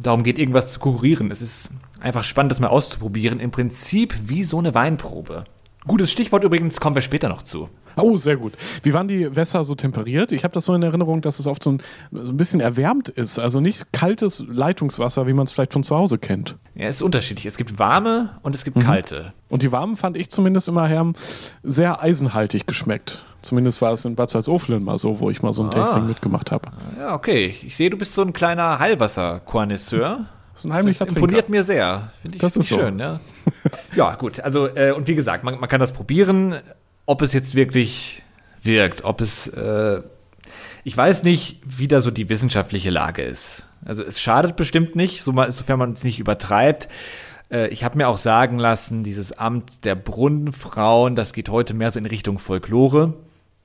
darum 0.00 0.22
geht, 0.22 0.38
irgendwas 0.38 0.72
zu 0.72 0.80
kurieren. 0.80 1.30
Es 1.30 1.42
ist 1.42 1.70
einfach 2.00 2.24
spannend, 2.24 2.52
das 2.52 2.60
mal 2.60 2.68
auszuprobieren. 2.68 3.40
Im 3.40 3.50
Prinzip 3.50 4.14
wie 4.24 4.44
so 4.44 4.58
eine 4.58 4.74
Weinprobe. 4.74 5.44
Gutes 5.86 6.10
Stichwort 6.10 6.44
übrigens, 6.44 6.80
kommen 6.80 6.94
wir 6.94 7.02
später 7.02 7.28
noch 7.28 7.42
zu. 7.42 7.68
Oh, 7.96 8.16
sehr 8.16 8.36
gut. 8.36 8.54
Wie 8.82 8.92
waren 8.94 9.06
die 9.06 9.36
Wässer 9.36 9.64
so 9.64 9.74
temperiert? 9.74 10.32
Ich 10.32 10.42
habe 10.42 10.54
das 10.54 10.64
so 10.64 10.74
in 10.74 10.82
Erinnerung, 10.82 11.20
dass 11.20 11.38
es 11.38 11.46
oft 11.46 11.62
so 11.62 11.72
ein, 11.72 11.82
so 12.10 12.32
ein 12.32 12.36
bisschen 12.36 12.60
erwärmt 12.60 13.08
ist. 13.08 13.38
Also 13.38 13.60
nicht 13.60 13.92
kaltes 13.92 14.42
Leitungswasser, 14.48 15.26
wie 15.26 15.32
man 15.32 15.44
es 15.44 15.52
vielleicht 15.52 15.72
von 15.72 15.82
zu 15.82 15.94
Hause 15.96 16.18
kennt. 16.18 16.56
Ja, 16.74 16.86
es 16.86 16.96
ist 16.96 17.02
unterschiedlich. 17.02 17.46
Es 17.46 17.56
gibt 17.56 17.78
warme 17.78 18.30
und 18.42 18.56
es 18.56 18.64
gibt 18.64 18.80
kalte. 18.80 19.32
Und 19.48 19.62
die 19.62 19.70
warmen 19.72 19.96
fand 19.96 20.16
ich 20.16 20.30
zumindest 20.30 20.68
immer 20.68 20.88
her 20.88 21.12
sehr 21.62 22.02
eisenhaltig 22.02 22.66
geschmeckt. 22.66 23.24
Zumindest 23.42 23.82
war 23.82 23.92
es 23.92 24.04
in 24.06 24.16
Bad 24.16 24.30
Salzuflen 24.30 24.82
mal 24.82 24.98
so, 24.98 25.20
wo 25.20 25.30
ich 25.30 25.42
mal 25.42 25.52
so 25.52 25.62
ein 25.62 25.70
Tasting 25.70 26.06
mitgemacht 26.06 26.50
habe. 26.50 26.70
Ja, 26.98 27.14
okay. 27.14 27.54
Ich 27.62 27.76
sehe, 27.76 27.90
du 27.90 27.98
bist 27.98 28.14
so 28.14 28.22
ein 28.22 28.32
kleiner 28.32 28.78
Heilwasser-Connoisseur. 28.78 30.24
Das 30.54 30.64
ist 30.64 30.70
ein 30.70 30.72
heimlicher 30.72 31.04
Das 31.04 31.14
imponiert 31.14 31.42
Trinker. 31.46 31.50
mir 31.58 31.64
sehr. 31.64 32.12
Finde 32.22 32.36
ich, 32.36 32.40
Das 32.40 32.56
ist 32.56 32.64
ich 32.64 32.68
so. 32.70 32.78
schön, 32.80 32.98
ja. 32.98 33.20
ja, 33.96 34.14
gut. 34.14 34.40
Also, 34.40 34.66
äh, 34.68 34.92
und 34.92 35.06
wie 35.08 35.14
gesagt, 35.14 35.44
man, 35.44 35.58
man 35.60 35.68
kann 35.68 35.80
das 35.80 35.92
probieren, 35.92 36.56
ob 37.06 37.22
es 37.22 37.32
jetzt 37.32 37.54
wirklich 37.54 38.22
wirkt, 38.62 39.04
ob 39.04 39.20
es. 39.20 39.48
Äh, 39.48 40.00
ich 40.84 40.96
weiß 40.96 41.22
nicht, 41.22 41.60
wie 41.64 41.88
da 41.88 42.00
so 42.00 42.10
die 42.10 42.28
wissenschaftliche 42.28 42.90
Lage 42.90 43.22
ist. 43.22 43.68
Also, 43.84 44.02
es 44.02 44.20
schadet 44.20 44.56
bestimmt 44.56 44.96
nicht, 44.96 45.22
so 45.22 45.32
mal, 45.32 45.50
sofern 45.50 45.78
man 45.78 45.92
es 45.92 46.04
nicht 46.04 46.18
übertreibt. 46.18 46.88
Äh, 47.50 47.68
ich 47.68 47.82
habe 47.84 47.96
mir 47.98 48.08
auch 48.08 48.16
sagen 48.16 48.58
lassen, 48.58 49.02
dieses 49.02 49.32
Amt 49.32 49.84
der 49.84 49.94
Brunnenfrauen, 49.96 51.16
das 51.16 51.32
geht 51.32 51.48
heute 51.48 51.74
mehr 51.74 51.90
so 51.90 51.98
in 51.98 52.06
Richtung 52.06 52.38
Folklore. 52.38 53.14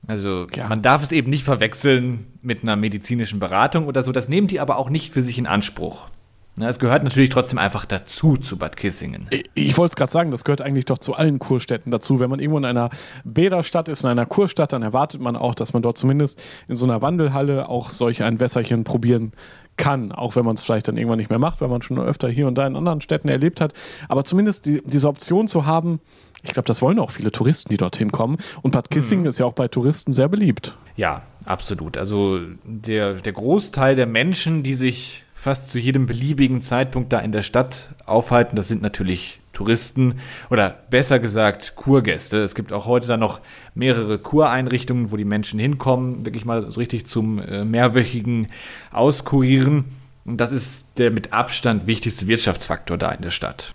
Also 0.06 0.46
Ja. 0.54 0.66
man 0.66 0.82
darf 0.82 1.02
es 1.02 1.12
eben 1.12 1.30
nicht 1.30 1.44
verwechseln 1.44 2.26
mit 2.42 2.62
einer 2.62 2.74
medizinischen 2.74 3.38
Beratung 3.38 3.86
oder 3.86 4.02
so. 4.02 4.12
Das 4.12 4.28
nehmen 4.28 4.46
die 4.48 4.58
aber 4.58 4.76
auch 4.78 4.88
nicht 4.90 5.12
für 5.12 5.20
sich 5.22 5.38
in 5.38 5.46
Anspruch. 5.46 6.08
Na, 6.56 6.68
es 6.68 6.78
gehört 6.78 7.04
natürlich 7.04 7.30
trotzdem 7.30 7.58
einfach 7.58 7.84
dazu 7.84 8.36
zu 8.36 8.58
Bad 8.58 8.76
Kissingen. 8.76 9.26
Ich, 9.30 9.44
ich 9.54 9.78
wollte 9.78 9.92
es 9.92 9.96
gerade 9.96 10.12
sagen, 10.12 10.30
das 10.30 10.44
gehört 10.44 10.60
eigentlich 10.60 10.84
doch 10.84 10.98
zu 10.98 11.14
allen 11.14 11.38
Kurstädten 11.38 11.90
dazu. 11.90 12.18
Wenn 12.18 12.28
man 12.28 12.40
irgendwo 12.40 12.58
in 12.58 12.64
einer 12.64 12.90
Bäderstadt 13.24 13.88
ist, 13.88 14.02
in 14.02 14.10
einer 14.10 14.26
Kurstadt, 14.26 14.72
dann 14.72 14.82
erwartet 14.82 15.20
man 15.20 15.36
auch, 15.36 15.54
dass 15.54 15.72
man 15.72 15.82
dort 15.82 15.96
zumindest 15.96 16.42
in 16.68 16.76
so 16.76 16.84
einer 16.84 17.02
Wandelhalle 17.02 17.68
auch 17.68 17.90
solch 17.90 18.22
ein 18.22 18.40
Wässerchen 18.40 18.84
probieren 18.84 19.32
kann. 19.76 20.12
Auch 20.12 20.36
wenn 20.36 20.44
man 20.44 20.56
es 20.56 20.62
vielleicht 20.62 20.88
dann 20.88 20.96
irgendwann 20.96 21.18
nicht 21.18 21.30
mehr 21.30 21.38
macht, 21.38 21.60
weil 21.60 21.68
man 21.68 21.82
schon 21.82 21.98
öfter 21.98 22.28
hier 22.28 22.46
und 22.46 22.56
da 22.56 22.66
in 22.66 22.76
anderen 22.76 23.00
Städten 23.00 23.28
erlebt 23.28 23.60
hat. 23.60 23.72
Aber 24.08 24.24
zumindest 24.24 24.66
die, 24.66 24.82
diese 24.84 25.08
Option 25.08 25.48
zu 25.48 25.64
haben, 25.64 26.00
ich 26.42 26.52
glaube, 26.52 26.66
das 26.66 26.82
wollen 26.82 26.98
auch 26.98 27.10
viele 27.10 27.32
Touristen, 27.32 27.70
die 27.70 27.76
dorthin 27.76 28.12
kommen. 28.12 28.38
Und 28.62 28.72
Bad 28.72 28.90
Kissingen 28.90 29.26
ist 29.26 29.38
ja 29.38 29.46
auch 29.46 29.52
bei 29.52 29.68
Touristen 29.68 30.12
sehr 30.12 30.28
beliebt. 30.28 30.76
Ja, 30.96 31.22
absolut. 31.44 31.96
Also 31.96 32.40
der, 32.64 33.14
der 33.14 33.32
Großteil 33.32 33.94
der 33.94 34.06
Menschen, 34.06 34.62
die 34.62 34.74
sich 34.74 35.24
fast 35.40 35.70
zu 35.70 35.78
jedem 35.78 36.04
beliebigen 36.04 36.60
Zeitpunkt 36.60 37.14
da 37.14 37.18
in 37.18 37.32
der 37.32 37.40
Stadt 37.40 37.94
aufhalten, 38.04 38.56
das 38.56 38.68
sind 38.68 38.82
natürlich 38.82 39.40
Touristen 39.54 40.16
oder 40.50 40.76
besser 40.90 41.18
gesagt 41.18 41.76
Kurgäste. 41.76 42.42
Es 42.42 42.54
gibt 42.54 42.74
auch 42.74 42.84
heute 42.84 43.08
dann 43.08 43.20
noch 43.20 43.40
mehrere 43.74 44.18
Kureinrichtungen, 44.18 45.10
wo 45.10 45.16
die 45.16 45.24
Menschen 45.24 45.58
hinkommen, 45.58 46.26
wirklich 46.26 46.44
mal 46.44 46.70
so 46.70 46.78
richtig 46.78 47.06
zum 47.06 47.38
äh, 47.38 47.64
mehrwöchigen 47.64 48.48
Auskurieren. 48.92 49.86
Und 50.26 50.36
das 50.36 50.52
ist 50.52 50.98
der 50.98 51.10
mit 51.10 51.32
Abstand 51.32 51.86
wichtigste 51.86 52.26
Wirtschaftsfaktor 52.26 52.98
da 52.98 53.10
in 53.10 53.22
der 53.22 53.30
Stadt. 53.30 53.74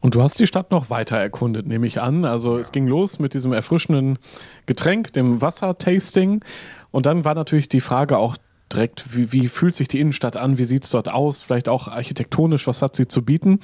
Und 0.00 0.14
du 0.14 0.22
hast 0.22 0.40
die 0.40 0.46
Stadt 0.46 0.70
noch 0.70 0.88
weiter 0.88 1.18
erkundet, 1.18 1.66
nehme 1.66 1.86
ich 1.86 2.00
an. 2.00 2.24
Also 2.24 2.56
es 2.56 2.72
ging 2.72 2.86
los 2.86 3.18
mit 3.18 3.34
diesem 3.34 3.52
erfrischenden 3.52 4.18
Getränk, 4.64 5.12
dem 5.12 5.42
Wassertasting. 5.42 6.42
Und 6.90 7.04
dann 7.04 7.26
war 7.26 7.34
natürlich 7.34 7.68
die 7.68 7.82
Frage 7.82 8.16
auch 8.16 8.38
direkt, 8.74 9.16
wie, 9.16 9.32
wie 9.32 9.48
fühlt 9.48 9.74
sich 9.74 9.88
die 9.88 10.00
Innenstadt 10.00 10.36
an, 10.36 10.58
wie 10.58 10.64
sieht 10.64 10.84
es 10.84 10.90
dort 10.90 11.08
aus, 11.08 11.42
vielleicht 11.42 11.68
auch 11.68 11.88
architektonisch, 11.88 12.66
was 12.66 12.82
hat 12.82 12.96
sie 12.96 13.08
zu 13.08 13.22
bieten. 13.22 13.60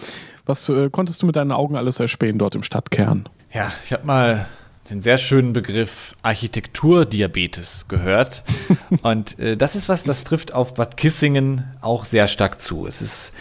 Was 0.46 0.68
äh, 0.68 0.90
konntest 0.90 1.22
du 1.22 1.26
mit 1.26 1.36
deinen 1.36 1.52
Augen 1.52 1.76
alles 1.76 2.00
erspähen 2.00 2.38
dort 2.38 2.54
im 2.54 2.62
Stadtkern? 2.62 3.28
Ja, 3.52 3.72
ich 3.84 3.92
habe 3.92 4.06
mal 4.06 4.46
den 4.90 5.00
sehr 5.00 5.18
schönen 5.18 5.52
Begriff 5.52 6.16
Architekturdiabetes 6.22 7.86
gehört. 7.88 8.42
Und 9.02 9.38
äh, 9.38 9.56
das 9.56 9.76
ist 9.76 9.88
was, 9.88 10.04
das 10.04 10.24
trifft 10.24 10.52
auf 10.52 10.74
Bad 10.74 10.96
Kissingen 10.96 11.64
auch 11.80 12.04
sehr 12.04 12.28
stark 12.28 12.60
zu. 12.60 12.86
Es 12.86 13.00
ist 13.00 13.32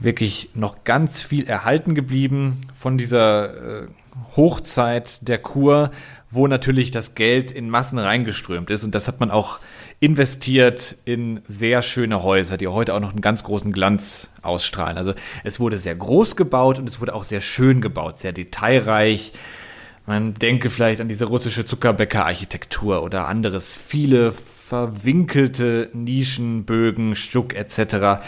wirklich 0.00 0.50
noch 0.54 0.84
ganz 0.84 1.22
viel 1.22 1.46
erhalten 1.46 1.94
geblieben 1.94 2.68
von 2.74 2.98
dieser 2.98 3.82
äh, 3.82 3.88
Hochzeit 4.36 5.28
der 5.28 5.38
Kur, 5.38 5.90
wo 6.30 6.46
natürlich 6.46 6.90
das 6.90 7.14
Geld 7.14 7.50
in 7.50 7.70
Massen 7.70 7.98
reingeströmt 7.98 8.70
ist. 8.70 8.84
Und 8.84 8.94
das 8.94 9.08
hat 9.08 9.20
man 9.20 9.30
auch 9.30 9.60
investiert 10.00 10.96
in 11.04 11.40
sehr 11.46 11.82
schöne 11.82 12.22
Häuser, 12.22 12.56
die 12.56 12.68
heute 12.68 12.94
auch 12.94 13.00
noch 13.00 13.10
einen 13.10 13.20
ganz 13.20 13.42
großen 13.42 13.72
Glanz 13.72 14.30
ausstrahlen. 14.42 14.96
Also 14.96 15.14
es 15.42 15.58
wurde 15.58 15.76
sehr 15.76 15.96
groß 15.96 16.36
gebaut 16.36 16.78
und 16.78 16.88
es 16.88 17.00
wurde 17.00 17.14
auch 17.14 17.24
sehr 17.24 17.40
schön 17.40 17.80
gebaut, 17.80 18.18
sehr 18.18 18.32
detailreich. 18.32 19.32
Man 20.06 20.34
denke 20.34 20.70
vielleicht 20.70 21.00
an 21.00 21.08
diese 21.08 21.26
russische 21.26 21.64
Zuckerbäcker-Architektur 21.64 23.02
oder 23.02 23.26
anderes. 23.26 23.76
Viele 23.76 24.32
verwinkelte 24.32 25.90
Nischenbögen, 25.92 27.16
Stuck 27.16 27.54
etc. 27.54 28.22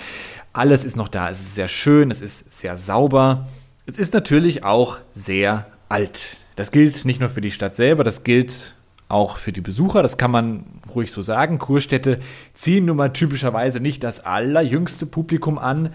Alles 0.53 0.85
ist 0.85 0.97
noch 0.97 1.09
da. 1.09 1.31
Es 1.31 1.41
ist 1.41 1.55
sehr 1.55 1.69
schön, 1.69 2.11
es 2.11 2.21
ist 2.21 2.53
sehr 2.53 2.77
sauber. 2.77 3.49
Es 3.87 3.97
ist 3.97 4.13
natürlich 4.13 4.65
auch 4.65 4.99
sehr 5.13 5.67
alt. 5.89 6.37
Das 6.57 6.73
gilt 6.73 7.05
nicht 7.05 7.21
nur 7.21 7.29
für 7.29 7.41
die 7.41 7.51
Stadt 7.51 7.75
selber, 7.75 8.05
das 8.05 8.25
gilt 8.25 8.75
auch 9.11 9.37
für 9.37 9.53
die 9.53 9.61
Besucher. 9.61 10.03
Das 10.03 10.19
kann 10.19 10.31
man 10.31 10.65
ruhig 10.95 11.13
so 11.13 11.23
sagen. 11.23 11.59
Kurstädte 11.59 12.21
ziehen 12.55 12.85
nun 12.87 12.97
mal 12.97 13.13
typischerweise 13.13 13.81
nicht 13.81 14.05
das 14.05 14.21
allerjüngste 14.21 15.07
Publikum 15.07 15.59
an. 15.59 15.93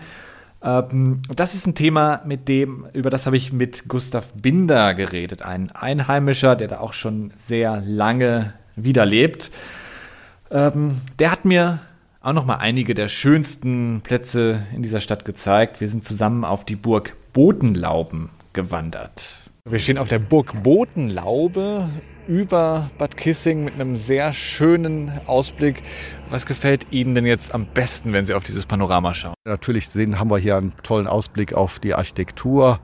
Ähm, 0.62 1.22
das 1.36 1.54
ist 1.54 1.68
ein 1.68 1.76
Thema, 1.76 2.22
mit 2.26 2.50
dem, 2.50 2.88
über 2.94 3.10
das 3.10 3.26
habe 3.26 3.38
ich 3.38 3.54
mit 3.54 3.88
Gustav 3.88 4.34
Binder 4.34 4.94
geredet, 4.94 5.44
ein 5.44 5.72
Einheimischer, 5.72 6.56
der 6.56 6.68
da 6.68 6.80
auch 6.80 6.94
schon 6.94 7.32
sehr 7.38 7.82
lange 7.82 8.54
wieder 8.76 9.06
lebt. 9.06 9.52
Ähm, 10.52 11.02
der 11.20 11.32
hat 11.32 11.46
mir 11.46 11.80
auch 12.22 12.34
noch 12.34 12.46
mal 12.46 12.58
einige 12.58 12.96
der 12.96 13.08
schönsten 13.08 14.02
Plätze 14.04 14.66
in 14.74 14.82
dieser 14.82 15.00
Stadt 15.00 15.26
gezeigt. 15.26 15.80
Wir 15.80 15.90
sind 15.90 16.04
zusammen 16.04 16.44
auf 16.44 16.66
die 16.66 16.76
Burg 16.76 17.16
Botenlauben 17.34 18.30
gewandert. 18.54 19.36
Wir 19.66 19.80
stehen 19.80 19.98
auf 19.98 20.08
der 20.08 20.20
Burg 20.20 20.64
Botenlaube 20.64 21.88
über 22.28 22.90
Bad 22.98 23.18
Kissing 23.18 23.64
mit 23.64 23.76
einem 23.76 23.96
sehr 23.96 24.34
schönen 24.34 25.12
Ausblick. 25.28 25.84
Was 26.30 26.46
gefällt 26.46 26.88
Ihnen 26.92 27.16
denn 27.16 27.26
jetzt 27.26 27.54
am 27.54 27.66
besten, 27.66 28.14
wenn 28.14 28.26
Sie 28.26 28.34
auf 28.34 28.44
dieses 28.44 28.66
Panorama 28.66 29.14
schauen? 29.14 29.34
Natürlich 29.46 29.90
sehen, 29.90 30.20
haben 30.20 30.30
wir 30.30 30.38
hier 30.38 30.58
einen 30.58 30.74
tollen 30.84 31.08
Ausblick 31.08 31.54
auf 31.54 31.80
die 31.80 31.94
Architektur. 31.94 32.80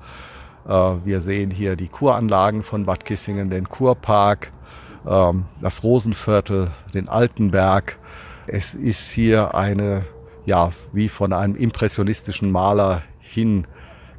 Äh, 0.68 0.72
wir 0.72 1.22
sehen 1.22 1.52
hier 1.52 1.76
die 1.76 1.88
Kuranlagen 1.88 2.64
von 2.64 2.86
Bad 2.86 3.06
Kissingen, 3.06 3.50
den 3.50 3.68
Kurpark, 3.68 4.52
ähm, 5.08 5.46
das 5.62 5.84
Rosenviertel, 5.84 6.70
den 6.94 7.10
Altenberg. 7.10 8.00
Es 8.48 8.74
ist 8.74 9.12
hier 9.12 9.56
eine, 9.56 10.04
ja, 10.46 10.72
wie 10.94 11.10
von 11.10 11.34
einem 11.34 11.56
impressionistischen 11.56 12.52
Maler 12.52 13.02
hin 13.20 13.66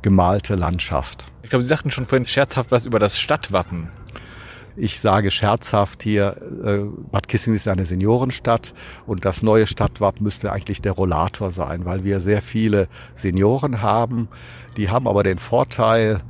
gemalte 0.03 0.57
Landschaft. 0.57 1.27
Ich 1.43 1.51
glaube, 1.51 1.63
Sie 1.63 1.69
sagten 1.69 1.91
schon 1.91 2.07
vorhin 2.07 2.27
scherzhaft 2.27 2.73
was 2.73 2.87
über 2.87 2.99
das 2.99 3.19
Stadtwappen. 3.19 3.89
Ich 4.77 5.01
sage 5.01 5.31
scherzhaft 5.31 6.03
hier, 6.03 6.37
äh, 6.65 6.79
Bad 7.11 7.29
Kissingen 7.29 7.57
ist 7.57 7.69
eine 7.69 7.85
Seniorenstadt 7.85 8.73
und 9.07 9.25
das 9.25 9.43
neue 9.43 9.67
Stadtwappen 9.67 10.25
müsste 10.25 10.53
eigentlich 10.53 10.81
der 10.81 10.93
Rollator 10.93 11.51
sein, 11.51 11.85
weil 11.85 12.05
wir 12.05 12.21
sehr 12.21 12.43
viele 12.43 12.89
Senioren 13.15 13.83
haben. 13.83 14.29
Die 14.77 14.89
haben 14.89 15.07
aber 15.07 15.23
den 15.23 15.39
Vorteil, 15.39 16.21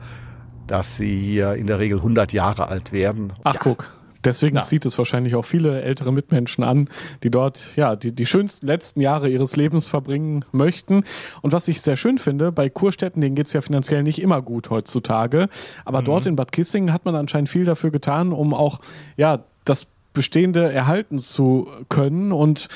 dass 0.67 0.97
sie 0.97 1.17
hier 1.17 1.55
in 1.55 1.67
der 1.67 1.79
Regel 1.79 1.99
100 1.99 2.33
Jahre 2.33 2.69
alt 2.69 2.93
werden. 2.93 3.33
Ach, 3.45 3.55
ja. 3.55 3.61
guck. 3.63 3.93
Deswegen 4.25 4.57
ja. 4.57 4.63
zieht 4.63 4.87
es 4.87 4.97
wahrscheinlich 4.99 5.35
auch 5.35 5.45
viele 5.45 5.83
ältere 5.83 6.13
Mitmenschen 6.13 6.65
an, 6.65 6.89
die 7.23 7.31
dort 7.31 7.77
ja 7.77 7.97
die, 7.97 8.13
die 8.13 8.27
schönsten 8.27 8.67
letzten 8.67 9.01
Jahre 9.01 9.29
ihres 9.29 9.57
Lebens 9.57 9.89
verbringen 9.89 10.45
möchten. 10.53 11.05
Und 11.41 11.53
was 11.53 11.69
ich 11.69 11.81
sehr 11.81 11.97
schön 11.97 12.19
finde, 12.19 12.53
bei 12.53 12.69
Kurstädten, 12.69 13.21
denen 13.21 13.35
geht 13.35 13.47
es 13.47 13.53
ja 13.53 13.61
finanziell 13.61 14.03
nicht 14.03 14.21
immer 14.21 14.43
gut 14.43 14.71
heutzutage. 14.71 15.49
Aber 15.85 16.01
mhm. 16.01 16.05
dort 16.05 16.27
in 16.27 16.37
Bad 16.37 16.53
Kissingen 16.53 16.93
hat 16.93 17.05
man 17.05 17.15
anscheinend 17.15 17.49
viel 17.49 17.65
dafür 17.65 17.91
getan, 17.91 18.33
um 18.33 18.55
auch 18.55 18.81
ja 19.17 19.45
das 19.65 19.87
Bestehende 20.13 20.73
erhalten 20.73 21.19
zu 21.19 21.69
können. 21.89 22.33
Und 22.33 22.69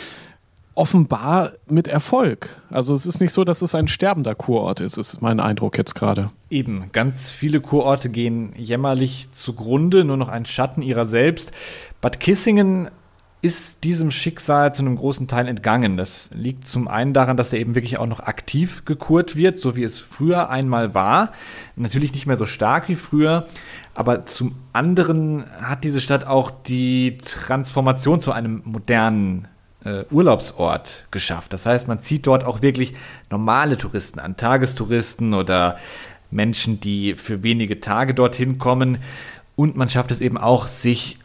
offenbar 0.77 1.53
mit 1.69 1.89
Erfolg. 1.89 2.61
Also 2.71 2.95
es 2.95 3.07
ist 3.07 3.21
nicht 3.21 3.33
so, 3.33 3.45
dass 3.45 3.63
es 3.63 3.75
ein 3.75 3.89
sterbender 3.89 4.35
Kurort 4.35 4.81
ist, 4.81 4.99
ist 4.99 5.23
mein 5.23 5.41
Eindruck 5.41 5.79
jetzt 5.79 5.95
gerade. 5.95 6.31
Eben, 6.51 6.91
ganz 6.93 7.31
viele 7.31 7.61
Kurorte 7.61 8.11
gehen 8.11 8.53
jämmerlich 8.57 9.31
zugrunde, 9.31 10.05
nur 10.05 10.19
noch 10.19 10.29
ein 10.29 10.45
Schatten 10.47 10.83
ihrer 10.83 11.07
selbst. 11.07 11.51
Bad 12.01 12.21
Kissingen 12.21 12.91
ist 13.43 13.85
diesem 13.85 14.11
Schicksal 14.11 14.73
zu 14.75 14.83
einem 14.83 14.97
großen 14.97 15.29
Teil 15.29 15.47
entgangen. 15.47 15.97
Das 15.97 16.31
liegt 16.35 16.67
zum 16.67 16.89
einen 16.89 17.13
daran, 17.13 17.37
dass 17.37 17.53
er 17.53 17.59
eben 17.59 17.75
wirklich 17.75 17.99
auch 17.99 18.07
noch 18.07 18.21
aktiv 18.21 18.85
gekurt 18.85 19.37
wird, 19.37 19.59
so 19.59 19.77
wie 19.77 19.85
es 19.85 19.99
früher 19.99 20.51
einmal 20.51 20.95
war. 20.95 21.33
Natürlich 21.77 22.13
nicht 22.13 22.27
mehr 22.27 22.37
so 22.37 22.45
stark 22.45 22.89
wie 22.89 22.97
früher, 22.97 23.47
aber 23.95 24.25
zum 24.25 24.57
anderen 24.73 25.45
hat 25.61 25.85
diese 25.85 26.01
Stadt 26.01 26.27
auch 26.27 26.51
die 26.51 27.19
Transformation 27.19 28.21
zu 28.21 28.33
einem 28.33 28.63
modernen 28.65 29.49
äh, 29.87 30.05
Urlaubsort 30.11 31.07
geschafft. 31.11 31.53
Das 31.53 31.67
heißt, 31.67 31.89
man 31.89 32.01
zieht 32.01 32.27
dort 32.27 32.45
auch 32.45 32.63
wirklich 32.63 32.95
normale 33.31 33.77
Touristen 33.77 34.19
an, 34.19 34.37
Tagestouristen 34.37 35.35
oder 35.35 35.79
Menschen, 36.31 36.81
die 36.81 37.15
für 37.15 37.43
wenige 37.43 37.81
Tage 37.81 38.15
dorthin 38.15 38.59
kommen. 38.59 38.99
Und 39.55 39.77
man 39.77 39.89
schafft 39.89 40.11
es 40.11 40.21
eben 40.21 40.39
auch, 40.39 40.67
sich 40.67 41.19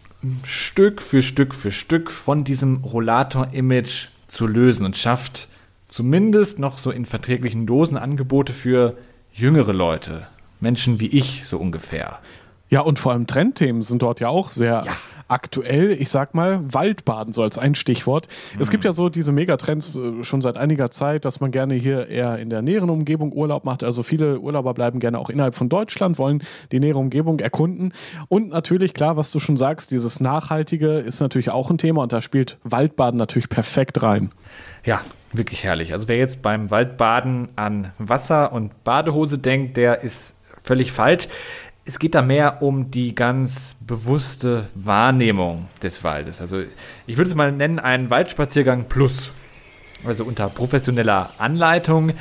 Stück 0.43 1.01
für 1.01 1.21
Stück 1.21 1.55
für 1.55 1.71
Stück 1.71 2.11
von 2.11 2.43
diesem 2.43 2.83
Rollator-Image 2.83 4.09
zu 4.27 4.47
lösen 4.47 4.85
und 4.85 4.95
schafft 4.95 5.47
zumindest 5.87 6.59
noch 6.59 6.77
so 6.77 6.91
in 6.91 7.05
verträglichen 7.05 7.65
Dosen 7.65 7.97
Angebote 7.97 8.53
für 8.53 8.95
jüngere 9.33 9.73
Leute. 9.73 10.27
Menschen 10.59 10.99
wie 10.99 11.07
ich 11.07 11.45
so 11.45 11.57
ungefähr. 11.57 12.19
Ja, 12.69 12.81
und 12.81 12.99
vor 12.99 13.11
allem 13.11 13.27
Trendthemen 13.27 13.81
sind 13.81 14.03
dort 14.03 14.19
ja 14.19 14.29
auch 14.29 14.49
sehr 14.49 14.83
ja 14.85 14.93
aktuell, 15.31 15.91
ich 15.91 16.09
sag 16.09 16.35
mal, 16.35 16.61
Waldbaden 16.73 17.31
so 17.31 17.41
als 17.41 17.57
ein 17.57 17.73
Stichwort. 17.73 18.27
Mhm. 18.55 18.61
Es 18.61 18.69
gibt 18.69 18.83
ja 18.83 18.91
so 18.91 19.09
diese 19.09 19.31
Megatrends 19.31 19.95
äh, 19.95 20.23
schon 20.23 20.41
seit 20.41 20.57
einiger 20.57 20.91
Zeit, 20.91 21.25
dass 21.25 21.39
man 21.39 21.51
gerne 21.51 21.75
hier 21.75 22.07
eher 22.07 22.37
in 22.37 22.49
der 22.49 22.61
näheren 22.61 22.89
Umgebung 22.89 23.31
Urlaub 23.31 23.63
macht. 23.63 23.83
Also 23.83 24.03
viele 24.03 24.39
Urlauber 24.39 24.73
bleiben 24.73 24.99
gerne 24.99 25.17
auch 25.17 25.29
innerhalb 25.29 25.55
von 25.55 25.69
Deutschland, 25.69 26.17
wollen 26.17 26.43
die 26.71 26.79
nähere 26.79 26.99
Umgebung 26.99 27.39
erkunden. 27.39 27.93
Und 28.27 28.49
natürlich, 28.49 28.93
klar, 28.93 29.15
was 29.15 29.31
du 29.31 29.39
schon 29.39 29.55
sagst, 29.55 29.91
dieses 29.91 30.19
Nachhaltige 30.19 30.97
ist 30.97 31.21
natürlich 31.21 31.49
auch 31.49 31.69
ein 31.69 31.77
Thema 31.77 32.03
und 32.03 32.11
da 32.11 32.21
spielt 32.21 32.57
Waldbaden 32.63 33.17
natürlich 33.17 33.49
perfekt 33.49 34.03
rein. 34.03 34.31
Ja, 34.85 35.01
wirklich 35.31 35.63
herrlich. 35.63 35.93
Also 35.93 36.09
wer 36.09 36.17
jetzt 36.17 36.41
beim 36.41 36.69
Waldbaden 36.71 37.49
an 37.55 37.93
Wasser 37.97 38.51
und 38.51 38.83
Badehose 38.83 39.37
denkt, 39.37 39.77
der 39.77 40.01
ist 40.01 40.35
völlig 40.63 40.91
falsch 40.91 41.27
es 41.85 41.99
geht 41.99 42.15
da 42.15 42.21
mehr 42.21 42.61
um 42.61 42.91
die 42.91 43.15
ganz 43.15 43.75
bewusste 43.79 44.67
Wahrnehmung 44.75 45.67
des 45.81 46.03
Waldes. 46.03 46.41
Also 46.41 46.61
ich 47.07 47.17
würde 47.17 47.29
es 47.29 47.35
mal 47.35 47.51
nennen, 47.51 47.79
einen 47.79 48.09
Waldspaziergang 48.09 48.87
plus. 48.87 49.31
Also 50.03 50.23
unter 50.23 50.49
professioneller 50.49 51.31
Anleitung 51.37 52.13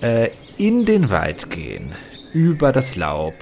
äh, 0.00 0.30
in 0.56 0.84
den 0.84 1.10
Wald 1.10 1.50
gehen, 1.50 1.94
über 2.32 2.72
das 2.72 2.96
Laub, 2.96 3.34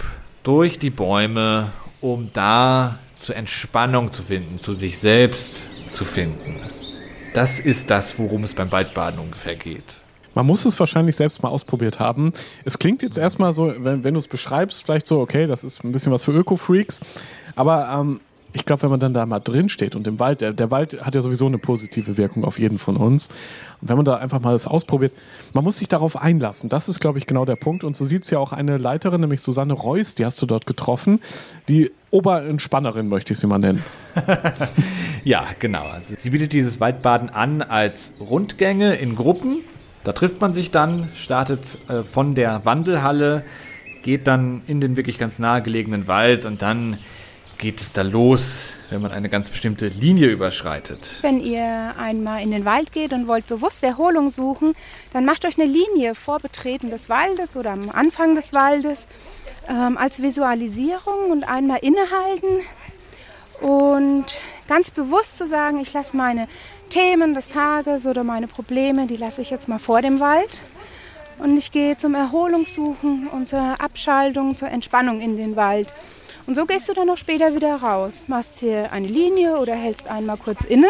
durch 0.43 0.79
die 0.79 0.91
Bäume, 0.91 1.73
um 2.01 2.31
da 2.33 2.99
zur 3.17 3.37
Entspannung 3.37 4.11
zu 4.11 4.23
finden, 4.23 4.59
zu 4.59 4.75
sich 4.75 4.99
selbst 4.99 5.89
zu 5.89 6.05
finden. 6.05 6.61
Das 7.35 7.61
ist 7.61 7.91
das, 7.91 8.19
worum 8.19 8.45
es 8.45 8.55
beim 8.55 8.71
Waldbaden 8.71 9.19
ungefähr 9.19 9.57
geht. 9.57 10.01
Man 10.39 10.47
muss 10.47 10.65
es 10.65 10.79
wahrscheinlich 10.79 11.17
selbst 11.17 11.43
mal 11.43 11.49
ausprobiert 11.49 11.99
haben. 11.99 12.33
Es 12.65 12.79
klingt 12.79 13.03
jetzt 13.03 13.19
erstmal 13.19 13.53
so, 13.53 13.73
wenn, 13.77 14.05
wenn 14.05 14.15
du 14.15 14.19
es 14.19 14.29
beschreibst, 14.29 14.85
vielleicht 14.85 15.09
so, 15.09 15.19
okay, 15.19 15.49
das 15.49 15.65
ist 15.65 15.83
ein 15.83 15.91
bisschen 15.91 16.13
was 16.13 16.23
für 16.23 16.31
Öko-Freaks. 16.31 17.01
Aber 17.57 17.89
ähm, 17.93 18.21
ich 18.53 18.65
glaube, 18.65 18.83
wenn 18.83 18.91
man 18.91 19.01
dann 19.01 19.13
da 19.13 19.27
mal 19.27 19.41
drin 19.41 19.69
steht 19.69 19.97
und 19.97 20.07
im 20.07 20.21
Wald, 20.21 20.41
der, 20.41 20.53
der 20.53 20.71
Wald 20.71 21.05
hat 21.05 21.17
ja 21.17 21.23
sowieso 21.23 21.47
eine 21.47 21.59
positive 21.59 22.17
Wirkung 22.17 22.45
auf 22.45 22.57
jeden 22.57 22.79
von 22.79 22.97
uns. 22.97 23.31
Und 23.81 23.89
wenn 23.89 23.97
man 23.97 24.05
da 24.05 24.19
einfach 24.19 24.39
mal 24.39 24.53
das 24.53 24.69
ausprobiert, 24.69 25.13
man 25.55 25.65
muss 25.65 25.79
sich 25.79 25.89
darauf 25.89 26.17
einlassen. 26.17 26.69
Das 26.69 26.89
ist, 26.89 27.01
glaube 27.01 27.19
ich, 27.19 27.27
genau 27.27 27.45
der 27.45 27.57
Punkt. 27.57 27.83
Und 27.83 27.97
so 27.97 28.05
sieht 28.05 28.23
es 28.23 28.31
ja 28.31 28.39
auch 28.39 28.53
eine 28.53 28.79
Leiterin, 28.79 29.21
nämlich 29.21 29.41
Susanne 29.41 29.73
Reuss, 29.73 30.15
die 30.15 30.25
hast 30.25 30.41
du 30.41 30.47
dort 30.47 30.67
getroffen. 30.67 31.21
Die 31.69 31.91
Oberentspannerin 32.13 33.09
möchte 33.09 33.33
ich 33.33 33.41
sie 33.41 33.49
mal 33.49 33.59
nennen. 33.59 33.83
ja, 35.25 35.47
genau. 35.59 35.89
Also 35.89 36.15
sie 36.17 36.31
bietet 36.31 36.53
dieses 36.53 36.79
Waldbaden 36.79 37.29
an 37.29 37.61
als 37.61 38.13
Rundgänge 38.21 38.95
in 38.95 39.17
Gruppen. 39.17 39.65
Da 40.09 40.15
trifft 40.15 40.41
man 40.41 40.55
sich 40.55 40.71
dann, 40.71 41.11
startet 41.15 41.77
äh, 41.91 42.03
von 42.03 42.35
der 42.35 42.65
Wandelhalle, 42.65 43.45
geht 44.03 44.27
dann 44.27 44.63
in 44.67 44.81
den 44.81 44.97
wirklich 44.97 45.19
ganz 45.19 45.39
nahegelegenen 45.39 46.07
Wald 46.07 46.47
und 46.47 46.63
dann 46.63 46.99
geht 47.59 47.79
es 47.83 47.93
da 47.93 48.01
los, 48.01 48.71
wenn 48.89 49.03
man 49.03 49.13
eine 49.13 49.29
ganz 49.29 49.51
bestimmte 49.51 49.89
Linie 49.89 50.29
überschreitet. 50.29 51.19
Wenn 51.21 51.41
ihr 51.41 51.93
einmal 51.99 52.43
in 52.43 52.53
den 52.53 52.65
Wald 52.65 52.93
geht 52.93 53.13
und 53.13 53.29
wollt 53.29 53.47
bewusst 53.49 53.85
Erholung 53.85 54.31
suchen, 54.31 54.73
dann 55.13 55.27
macht 55.27 55.45
euch 55.45 55.61
eine 55.61 55.71
Linie 55.71 56.15
vor 56.15 56.41
Betreten 56.41 56.89
des 56.89 57.11
Waldes 57.11 57.55
oder 57.55 57.73
am 57.73 57.91
Anfang 57.91 58.35
des 58.35 58.55
Waldes 58.55 59.07
ähm, 59.69 59.99
als 59.99 60.23
Visualisierung 60.23 61.33
und 61.33 61.45
einmal 61.45 61.81
innehalten 61.83 62.65
und 63.61 64.25
ganz 64.69 64.91
bewusst 64.91 65.37
zu 65.37 65.47
sagen, 65.47 65.79
ich 65.81 65.93
lasse 65.93 66.17
meine 66.17 66.49
Themen 66.89 67.35
des 67.35 67.49
Tages 67.49 68.07
oder 68.07 68.25
meine 68.25 68.47
Probleme, 68.47 69.07
die 69.07 69.17
lasse 69.17 69.43
ich 69.43 69.51
jetzt 69.51 69.69
mal 69.69 69.79
vor 69.79 70.03
dem 70.03 70.21
Wald. 70.21 70.63
Und 71.39 71.57
ich 71.57 71.71
gehe 71.71 71.97
zum 71.97 72.15
Erholungssuchen 72.15 73.29
und 73.29 73.49
zur 73.49 73.81
Abschaltung, 73.81 74.57
zur 74.57 74.69
Entspannung 74.69 75.21
in 75.21 75.37
den 75.37 75.55
Wald. 75.57 75.93
Und 76.47 76.55
so 76.55 76.67
gehst 76.67 76.89
du 76.89 76.95
dann 76.95 77.09
auch 77.11 77.19
später 77.19 77.55
wieder 77.55 77.77
raus. 77.77 78.23
Machst 78.27 78.61
hier 78.61 78.91
eine 78.91 79.07
Linie 79.07 79.59
oder 79.59 79.75
hältst 79.75 80.09
einmal 80.09 80.37
kurz 80.37 80.65
inne 80.65 80.89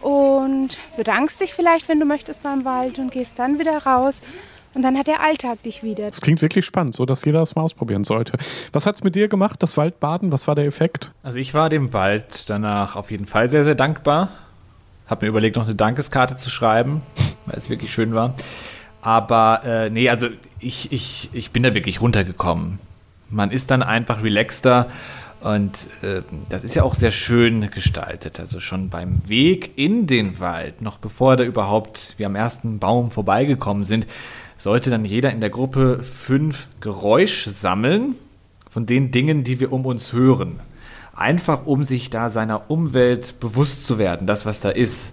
und 0.00 0.76
bedankst 0.96 1.40
dich 1.40 1.54
vielleicht, 1.54 1.88
wenn 1.88 1.98
du 1.98 2.06
möchtest, 2.06 2.42
beim 2.42 2.64
Wald 2.64 2.98
und 2.98 3.10
gehst 3.10 3.38
dann 3.38 3.58
wieder 3.58 3.78
raus. 3.84 4.20
Und 4.74 4.82
dann 4.82 4.98
hat 4.98 5.06
der 5.06 5.22
Alltag 5.22 5.62
dich 5.62 5.82
wieder. 5.82 6.06
Das 6.06 6.20
klingt 6.20 6.42
wirklich 6.42 6.66
spannend, 6.66 6.94
so 6.94 7.06
dass 7.06 7.24
jeder 7.24 7.40
das 7.40 7.54
mal 7.54 7.62
ausprobieren 7.62 8.04
sollte. 8.04 8.36
Was 8.72 8.84
hat 8.84 8.96
es 8.96 9.02
mit 9.02 9.14
dir 9.14 9.26
gemacht, 9.26 9.62
das 9.62 9.78
Waldbaden? 9.78 10.30
Was 10.32 10.46
war 10.46 10.54
der 10.54 10.66
Effekt? 10.66 11.12
Also 11.22 11.38
ich 11.38 11.54
war 11.54 11.70
dem 11.70 11.94
Wald 11.94 12.50
danach 12.50 12.94
auf 12.94 13.10
jeden 13.10 13.26
Fall 13.26 13.48
sehr, 13.48 13.64
sehr 13.64 13.74
dankbar. 13.74 14.28
Hab 15.06 15.22
mir 15.22 15.28
überlegt, 15.28 15.56
noch 15.56 15.64
eine 15.64 15.74
Dankeskarte 15.74 16.34
zu 16.34 16.50
schreiben, 16.50 17.02
weil 17.46 17.58
es 17.58 17.70
wirklich 17.70 17.92
schön 17.92 18.14
war. 18.14 18.34
Aber 19.02 19.62
äh, 19.64 19.90
nee, 19.90 20.08
also 20.08 20.28
ich, 20.58 20.90
ich, 20.90 21.30
ich 21.32 21.50
bin 21.52 21.62
da 21.62 21.74
wirklich 21.74 22.00
runtergekommen. 22.00 22.80
Man 23.30 23.50
ist 23.50 23.70
dann 23.70 23.82
einfach 23.82 24.22
relaxter 24.22 24.88
und 25.40 25.86
äh, 26.02 26.22
das 26.48 26.64
ist 26.64 26.74
ja 26.74 26.82
auch 26.82 26.94
sehr 26.94 27.12
schön 27.12 27.70
gestaltet. 27.70 28.40
Also 28.40 28.58
schon 28.58 28.88
beim 28.88 29.28
Weg 29.28 29.78
in 29.78 30.08
den 30.08 30.40
Wald, 30.40 30.82
noch 30.82 30.98
bevor 30.98 31.36
da 31.36 31.44
überhaupt 31.44 32.14
wir 32.16 32.26
am 32.26 32.34
ersten 32.34 32.80
Baum 32.80 33.12
vorbeigekommen 33.12 33.84
sind, 33.84 34.08
sollte 34.58 34.90
dann 34.90 35.04
jeder 35.04 35.30
in 35.30 35.40
der 35.40 35.50
Gruppe 35.50 36.02
fünf 36.02 36.66
Geräusche 36.80 37.50
sammeln 37.50 38.16
von 38.68 38.86
den 38.86 39.10
Dingen, 39.10 39.44
die 39.44 39.60
wir 39.60 39.72
um 39.72 39.86
uns 39.86 40.12
hören. 40.12 40.60
Einfach 41.16 41.66
um 41.66 41.82
sich 41.82 42.10
da 42.10 42.30
seiner 42.30 42.70
Umwelt 42.70 43.40
bewusst 43.40 43.86
zu 43.86 43.98
werden, 43.98 44.26
das 44.26 44.44
was 44.44 44.60
da 44.60 44.68
ist. 44.68 45.12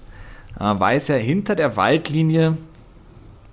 Man 0.59 0.79
weiß 0.79 1.07
ja, 1.07 1.15
hinter 1.15 1.55
der 1.55 1.77
Waldlinie 1.77 2.57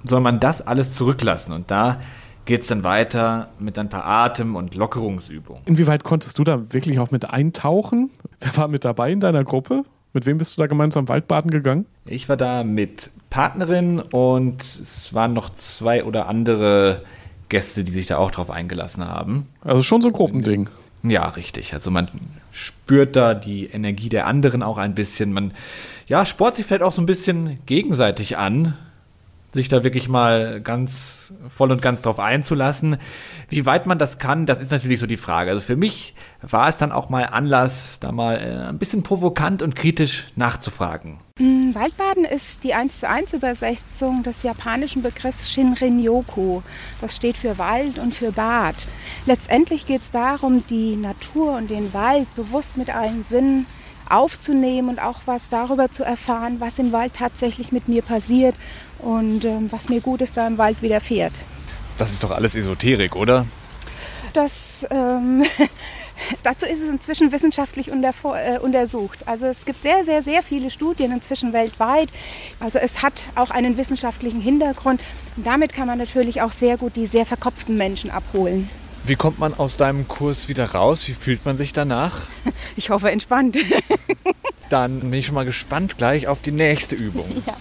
soll 0.03 0.21
man 0.21 0.41
das 0.41 0.67
alles 0.67 0.95
zurücklassen 0.95 1.53
und 1.53 1.71
da 1.71 2.01
geht 2.45 2.63
es 2.63 2.67
dann 2.67 2.83
weiter 2.83 3.51
mit 3.59 3.79
ein 3.79 3.89
paar 3.89 4.05
Atem- 4.05 4.57
und 4.57 4.75
Lockerungsübungen. 4.75 5.63
Inwieweit 5.67 6.03
konntest 6.03 6.39
du 6.39 6.45
da 6.45 6.73
wirklich 6.73 6.99
auch 6.99 7.11
mit 7.11 7.31
eintauchen? 7.31 8.11
Wer 8.41 8.57
war 8.57 8.69
mit 8.69 8.85
dabei 8.85 9.13
in 9.13 9.21
deiner 9.21 9.45
Gruppe? 9.45 9.85
Mit 10.13 10.27
wem 10.27 10.39
bist 10.39 10.57
du 10.57 10.61
da 10.63 10.67
gemeinsam 10.67 11.09
Waldbaden 11.09 11.53
gegangen? 11.53 11.87
Ich 12.07 12.29
war 12.29 12.37
da 12.37 12.65
mit 12.65 13.11
Partnerin 13.31 14.01
und 14.01 14.63
es 14.63 15.15
waren 15.15 15.33
noch 15.33 15.51
zwei 15.51 16.03
oder 16.03 16.27
andere 16.27 17.03
Gäste, 17.49 17.85
die 17.85 17.93
sich 17.93 18.07
da 18.07 18.17
auch 18.17 18.33
drauf 18.33 18.51
eingelassen 18.51 19.07
haben. 19.07 19.47
Also 19.61 19.85
schon 19.85 20.03
so 20.03 20.09
ein 20.09 20.13
Gruppending. 20.13 20.69
Ja, 21.03 21.29
richtig. 21.29 21.73
Also 21.73 21.91
man 21.91 22.09
spürt 22.53 23.17
da 23.17 23.35
die 23.35 23.67
Energie 23.67 24.09
der 24.09 24.27
anderen 24.27 24.63
auch 24.63 24.79
ein 24.79 24.95
bisschen. 24.95 25.33
Man 25.33 25.53
ja, 26.07 26.27
sport 26.27 26.57
sich 26.57 26.67
vielleicht 26.67 26.83
auch 26.83 26.93
so 26.93 27.01
ein 27.01 27.07
bisschen 27.07 27.59
gegenseitig 27.67 28.37
an 28.37 28.77
sich 29.53 29.69
da 29.69 29.83
wirklich 29.83 30.09
mal 30.09 30.61
ganz 30.61 31.33
voll 31.49 31.73
und 31.73 31.83
ganz 31.83 32.03
drauf 32.03 32.19
einzulassen. 32.19 32.99
Wie 33.49 33.67
weit 33.67 33.87
man 33.87 33.99
das 33.99 34.19
kann, 34.19 34.47
das 34.47 34.61
ist 34.61 34.71
natürlich 34.71 35.01
so 35.01 35.07
die 35.07 35.17
Frage. 35.17 35.51
Also 35.51 35.61
für 35.61 35.77
mich 35.77 36.15
war 36.41 36.69
es 36.69 36.79
dann 36.79 36.93
auch 36.93 37.09
mal 37.09 37.25
Anlass, 37.25 37.99
da 38.01 38.13
mal 38.13 38.37
äh, 38.37 38.69
ein 38.69 38.79
bisschen 38.79 39.03
provokant 39.03 39.63
und 39.63 39.75
kritisch 39.75 40.29
nachzufragen. 40.37 41.19
Mm, 41.39 41.75
Waldbaden 41.75 42.25
ist 42.25 42.63
die 42.65 42.75
1 42.75 43.01
zu 43.01 43.09
1 43.09 43.33
Übersetzung 43.33 44.23
des 44.23 44.43
japanischen 44.43 45.03
Begriffs 45.03 45.51
Shinrin-yoku. 45.51 46.63
Das 47.01 47.17
steht 47.17 47.37
für 47.37 47.59
Wald 47.59 47.99
und 47.99 48.15
für 48.15 48.33
Bad. 48.33 48.87
Letztendlich 49.27 49.87
geht 49.87 50.03
es 50.03 50.11
darum, 50.11 50.65
die 50.69 50.97
Natur 50.97 51.57
und 51.57 51.71
den 51.71 51.93
Wald 51.93 52.33
bewusst 52.37 52.77
mit 52.77 52.95
allen 52.95 53.25
Sinnen 53.25 53.67
aufzunehmen 54.09 54.89
und 54.89 55.03
auch 55.03 55.21
was 55.27 55.49
darüber 55.49 55.91
zu 55.91 56.03
erfahren, 56.03 56.57
was 56.59 56.79
im 56.79 56.93
Wald 56.93 57.15
tatsächlich 57.15 57.73
mit 57.73 57.89
mir 57.89 58.03
passiert 58.03 58.55
und 59.03 59.45
ähm, 59.45 59.71
was 59.71 59.89
mir 59.89 60.01
Gutes 60.01 60.33
da 60.33 60.47
im 60.47 60.59
Wald 60.59 60.83
widerfährt. 60.83 61.33
Das 61.99 62.13
ist 62.13 62.25
doch 62.25 62.31
alles 62.31 62.55
Esoterik, 62.55 63.17
oder? 63.17 63.47
Das, 64.33 64.87
ähm, 64.91 65.45
dazu 66.43 66.67
ist 66.67 66.81
es 66.81 66.89
inzwischen 66.89 67.33
wissenschaftlich 67.33 67.89
äh, 67.89 68.59
untersucht. 68.59 69.27
Also 69.27 69.47
es 69.47 69.65
gibt 69.65 69.83
sehr, 69.83 70.05
sehr, 70.05 70.23
sehr 70.23 70.43
viele 70.43 70.71
Studien 70.71 71.13
inzwischen 71.13 71.53
weltweit. 71.53 72.09
Also 72.61 72.79
es 72.79 73.03
hat 73.03 73.27
auch 73.35 73.51
einen 73.51 73.77
wissenschaftlichen 73.77 74.41
Hintergrund. 74.41 75.01
Und 75.37 75.47
damit 75.47 75.73
kann 75.73 75.87
man 75.87 75.99
natürlich 75.99 76.43
auch 76.43 76.53
sehr 76.53 76.77
gut 76.77 76.97
die 76.97 77.07
sehr 77.07 77.27
verkopften 77.27 77.77
Menschen 77.77 78.11
abholen. 78.11 78.69
Wie 79.05 79.17
kommt 79.17 79.39
man 79.39 79.55
aus 79.55 79.77
deinem 79.77 80.07
Kurs 80.09 80.49
wieder 80.49 80.73
raus? 80.73 81.09
Wie 81.09 81.15
fühlt 81.15 81.45
man 81.45 81.57
sich 81.57 81.73
danach? 81.73 82.23
Ich 82.77 82.91
hoffe 82.91 83.11
entspannt. 83.11 83.59
Dann 84.71 85.01
bin 85.01 85.15
ich 85.15 85.27
schon 85.27 85.35
mal 85.35 85.45
gespannt 85.45 85.99
gleich 85.99 86.29
auf 86.29 86.41
die 86.41 86.53
nächste 86.53 86.95
Übung. 86.95 87.29
Ja. 87.47 87.57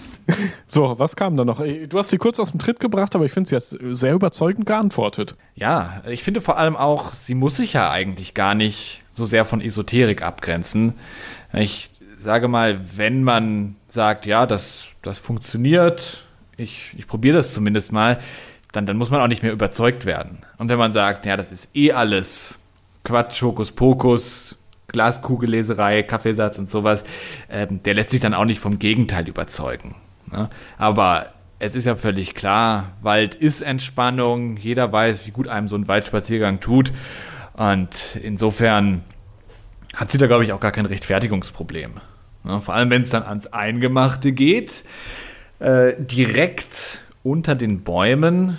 So, 0.72 0.96
was 1.00 1.16
kam 1.16 1.36
da 1.36 1.44
noch? 1.44 1.60
Du 1.60 1.98
hast 1.98 2.10
sie 2.10 2.18
kurz 2.18 2.38
aus 2.38 2.52
dem 2.52 2.60
Tritt 2.60 2.78
gebracht, 2.78 3.16
aber 3.16 3.24
ich 3.24 3.32
finde 3.32 3.48
sie 3.48 3.56
jetzt 3.56 3.76
sehr 3.90 4.14
überzeugend 4.14 4.66
geantwortet. 4.66 5.34
Ja, 5.56 6.00
ich 6.08 6.22
finde 6.22 6.40
vor 6.40 6.58
allem 6.58 6.76
auch, 6.76 7.12
sie 7.12 7.34
muss 7.34 7.56
sich 7.56 7.72
ja 7.72 7.90
eigentlich 7.90 8.34
gar 8.34 8.54
nicht 8.54 9.02
so 9.10 9.24
sehr 9.24 9.44
von 9.44 9.60
Esoterik 9.60 10.22
abgrenzen. 10.22 10.94
Ich 11.52 11.90
sage 12.16 12.46
mal, 12.46 12.78
wenn 12.96 13.24
man 13.24 13.74
sagt, 13.88 14.26
ja, 14.26 14.46
das, 14.46 14.86
das 15.02 15.18
funktioniert, 15.18 16.22
ich, 16.56 16.94
ich 16.96 17.08
probiere 17.08 17.38
das 17.38 17.52
zumindest 17.52 17.90
mal, 17.90 18.20
dann, 18.70 18.86
dann 18.86 18.96
muss 18.96 19.10
man 19.10 19.20
auch 19.20 19.26
nicht 19.26 19.42
mehr 19.42 19.52
überzeugt 19.52 20.06
werden. 20.06 20.38
Und 20.56 20.68
wenn 20.68 20.78
man 20.78 20.92
sagt, 20.92 21.26
ja, 21.26 21.36
das 21.36 21.50
ist 21.50 21.74
eh 21.74 21.90
alles 21.90 22.60
Quatsch, 23.02 23.42
Hokuspokus, 23.42 24.56
Glaskugelleserei, 24.86 26.04
Kaffeesatz 26.04 26.58
und 26.60 26.70
sowas, 26.70 27.02
ähm, 27.50 27.82
der 27.82 27.94
lässt 27.94 28.10
sich 28.10 28.20
dann 28.20 28.34
auch 28.34 28.44
nicht 28.44 28.60
vom 28.60 28.78
Gegenteil 28.78 29.26
überzeugen. 29.26 29.96
Ne? 30.32 30.48
Aber 30.78 31.26
es 31.58 31.74
ist 31.74 31.84
ja 31.84 31.94
völlig 31.94 32.34
klar, 32.34 32.92
Wald 33.02 33.34
ist 33.34 33.60
Entspannung, 33.60 34.56
jeder 34.56 34.90
weiß, 34.90 35.26
wie 35.26 35.30
gut 35.30 35.48
einem 35.48 35.68
so 35.68 35.76
ein 35.76 35.88
Waldspaziergang 35.88 36.60
tut. 36.60 36.92
Und 37.54 38.18
insofern 38.22 39.02
hat 39.94 40.10
sie 40.10 40.18
da, 40.18 40.26
glaube 40.26 40.44
ich, 40.44 40.52
auch 40.52 40.60
gar 40.60 40.72
kein 40.72 40.86
Rechtfertigungsproblem. 40.86 41.92
Ne? 42.44 42.60
Vor 42.60 42.74
allem, 42.74 42.90
wenn 42.90 43.02
es 43.02 43.10
dann 43.10 43.22
ans 43.22 43.46
Eingemachte 43.48 44.32
geht, 44.32 44.84
äh, 45.58 45.92
direkt 45.98 47.00
unter 47.22 47.54
den 47.54 47.82
Bäumen 47.82 48.56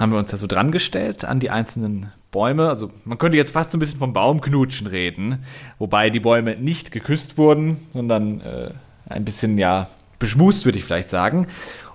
haben 0.00 0.12
wir 0.12 0.18
uns 0.18 0.30
da 0.30 0.36
so 0.36 0.46
dran 0.46 0.70
gestellt 0.70 1.24
an 1.24 1.40
die 1.40 1.50
einzelnen 1.50 2.12
Bäume. 2.30 2.68
Also 2.68 2.90
man 3.04 3.18
könnte 3.18 3.38
jetzt 3.38 3.52
fast 3.52 3.70
so 3.70 3.78
ein 3.78 3.80
bisschen 3.80 3.98
vom 3.98 4.12
Baumknutschen 4.12 4.86
reden, 4.86 5.44
wobei 5.78 6.10
die 6.10 6.20
Bäume 6.20 6.56
nicht 6.56 6.92
geküsst 6.92 7.38
wurden, 7.38 7.78
sondern 7.92 8.40
äh, 8.42 8.70
ein 9.08 9.24
bisschen 9.24 9.58
ja 9.58 9.88
beschmust, 10.18 10.64
würde 10.64 10.78
ich 10.78 10.84
vielleicht 10.84 11.10
sagen. 11.10 11.46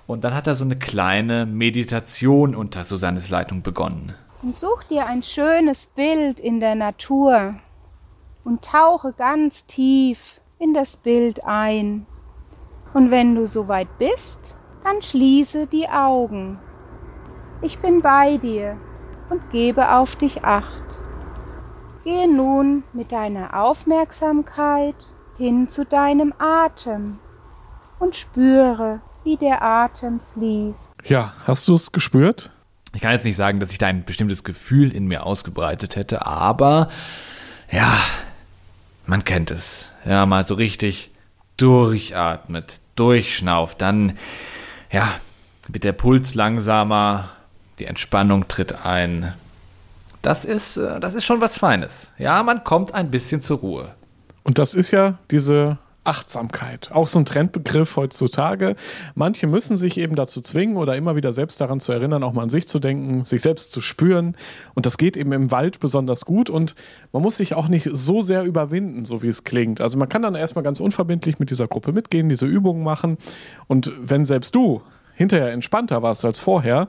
Und 0.06 0.24
dann 0.24 0.34
hat 0.34 0.46
er 0.46 0.56
so 0.56 0.64
eine 0.64 0.76
kleine 0.76 1.46
Meditation 1.46 2.54
unter 2.54 2.84
Susannes 2.84 3.28
Leitung 3.30 3.62
begonnen. 3.62 4.14
Und 4.42 4.56
such 4.56 4.82
dir 4.84 5.06
ein 5.06 5.22
schönes 5.22 5.86
Bild 5.86 6.40
in 6.40 6.60
der 6.60 6.74
Natur 6.74 7.54
und 8.44 8.64
tauche 8.64 9.12
ganz 9.12 9.66
tief 9.66 10.40
in 10.58 10.74
das 10.74 10.96
Bild 10.96 11.44
ein. 11.44 12.06
Und 12.92 13.10
wenn 13.10 13.34
du 13.34 13.46
soweit 13.46 13.98
bist, 13.98 14.56
dann 14.84 15.00
schließe 15.00 15.66
die 15.66 15.88
Augen. 15.88 16.58
Ich 17.62 17.78
bin 17.78 18.02
bei 18.02 18.36
dir 18.36 18.76
und 19.30 19.50
gebe 19.50 19.94
auf 19.94 20.16
dich 20.16 20.44
acht. 20.44 20.82
Gehe 22.04 22.32
nun 22.32 22.82
mit 22.92 23.12
deiner 23.12 23.62
Aufmerksamkeit 23.62 24.96
hin 25.38 25.68
zu 25.68 25.84
deinem 25.84 26.34
Atem 26.38 27.20
und 28.02 28.16
spüre, 28.16 29.00
wie 29.24 29.36
der 29.36 29.62
Atem 29.62 30.20
fließt. 30.20 30.94
Ja, 31.04 31.32
hast 31.46 31.68
du 31.68 31.74
es 31.74 31.92
gespürt? 31.92 32.50
Ich 32.94 33.00
kann 33.00 33.12
jetzt 33.12 33.24
nicht 33.24 33.36
sagen, 33.36 33.60
dass 33.60 33.70
ich 33.70 33.78
da 33.78 33.86
ein 33.86 34.04
bestimmtes 34.04 34.44
Gefühl 34.44 34.94
in 34.94 35.06
mir 35.06 35.24
ausgebreitet 35.24 35.96
hätte, 35.96 36.26
aber 36.26 36.88
ja, 37.70 37.96
man 39.06 39.24
kennt 39.24 39.50
es. 39.50 39.92
Ja, 40.04 40.26
mal 40.26 40.46
so 40.46 40.54
richtig 40.54 41.10
durchatmet, 41.56 42.80
durchschnauft, 42.96 43.80
dann, 43.80 44.18
ja, 44.90 45.14
wird 45.68 45.84
der 45.84 45.92
Puls 45.92 46.34
langsamer, 46.34 47.30
die 47.78 47.86
Entspannung 47.86 48.48
tritt 48.48 48.84
ein. 48.84 49.32
Das 50.22 50.44
ist, 50.44 50.76
äh, 50.76 50.98
das 51.00 51.14
ist 51.14 51.24
schon 51.24 51.40
was 51.40 51.56
Feines. 51.56 52.12
Ja, 52.18 52.42
man 52.42 52.64
kommt 52.64 52.94
ein 52.94 53.10
bisschen 53.10 53.40
zur 53.40 53.58
Ruhe. 53.58 53.94
Und 54.42 54.58
das 54.58 54.74
ist 54.74 54.90
ja 54.90 55.18
diese 55.30 55.78
Achtsamkeit. 56.04 56.90
Auch 56.92 57.06
so 57.06 57.20
ein 57.20 57.24
Trendbegriff 57.24 57.96
heutzutage. 57.96 58.74
Manche 59.14 59.46
müssen 59.46 59.76
sich 59.76 59.98
eben 59.98 60.16
dazu 60.16 60.40
zwingen 60.40 60.76
oder 60.76 60.96
immer 60.96 61.14
wieder 61.14 61.32
selbst 61.32 61.60
daran 61.60 61.78
zu 61.78 61.92
erinnern, 61.92 62.24
auch 62.24 62.32
mal 62.32 62.42
an 62.42 62.50
sich 62.50 62.66
zu 62.66 62.80
denken, 62.80 63.22
sich 63.22 63.42
selbst 63.42 63.70
zu 63.70 63.80
spüren. 63.80 64.36
Und 64.74 64.86
das 64.86 64.98
geht 64.98 65.16
eben 65.16 65.32
im 65.32 65.50
Wald 65.50 65.78
besonders 65.78 66.24
gut. 66.24 66.50
Und 66.50 66.74
man 67.12 67.22
muss 67.22 67.36
sich 67.36 67.54
auch 67.54 67.68
nicht 67.68 67.88
so 67.92 68.20
sehr 68.20 68.42
überwinden, 68.42 69.04
so 69.04 69.22
wie 69.22 69.28
es 69.28 69.44
klingt. 69.44 69.80
Also 69.80 69.96
man 69.96 70.08
kann 70.08 70.22
dann 70.22 70.34
erstmal 70.34 70.64
ganz 70.64 70.80
unverbindlich 70.80 71.38
mit 71.38 71.50
dieser 71.50 71.68
Gruppe 71.68 71.92
mitgehen, 71.92 72.28
diese 72.28 72.46
Übungen 72.46 72.82
machen. 72.82 73.16
Und 73.68 73.92
wenn 74.00 74.24
selbst 74.24 74.54
du 74.54 74.82
hinterher 75.14 75.52
entspannter 75.52 76.02
warst 76.02 76.24
als 76.24 76.40
vorher, 76.40 76.88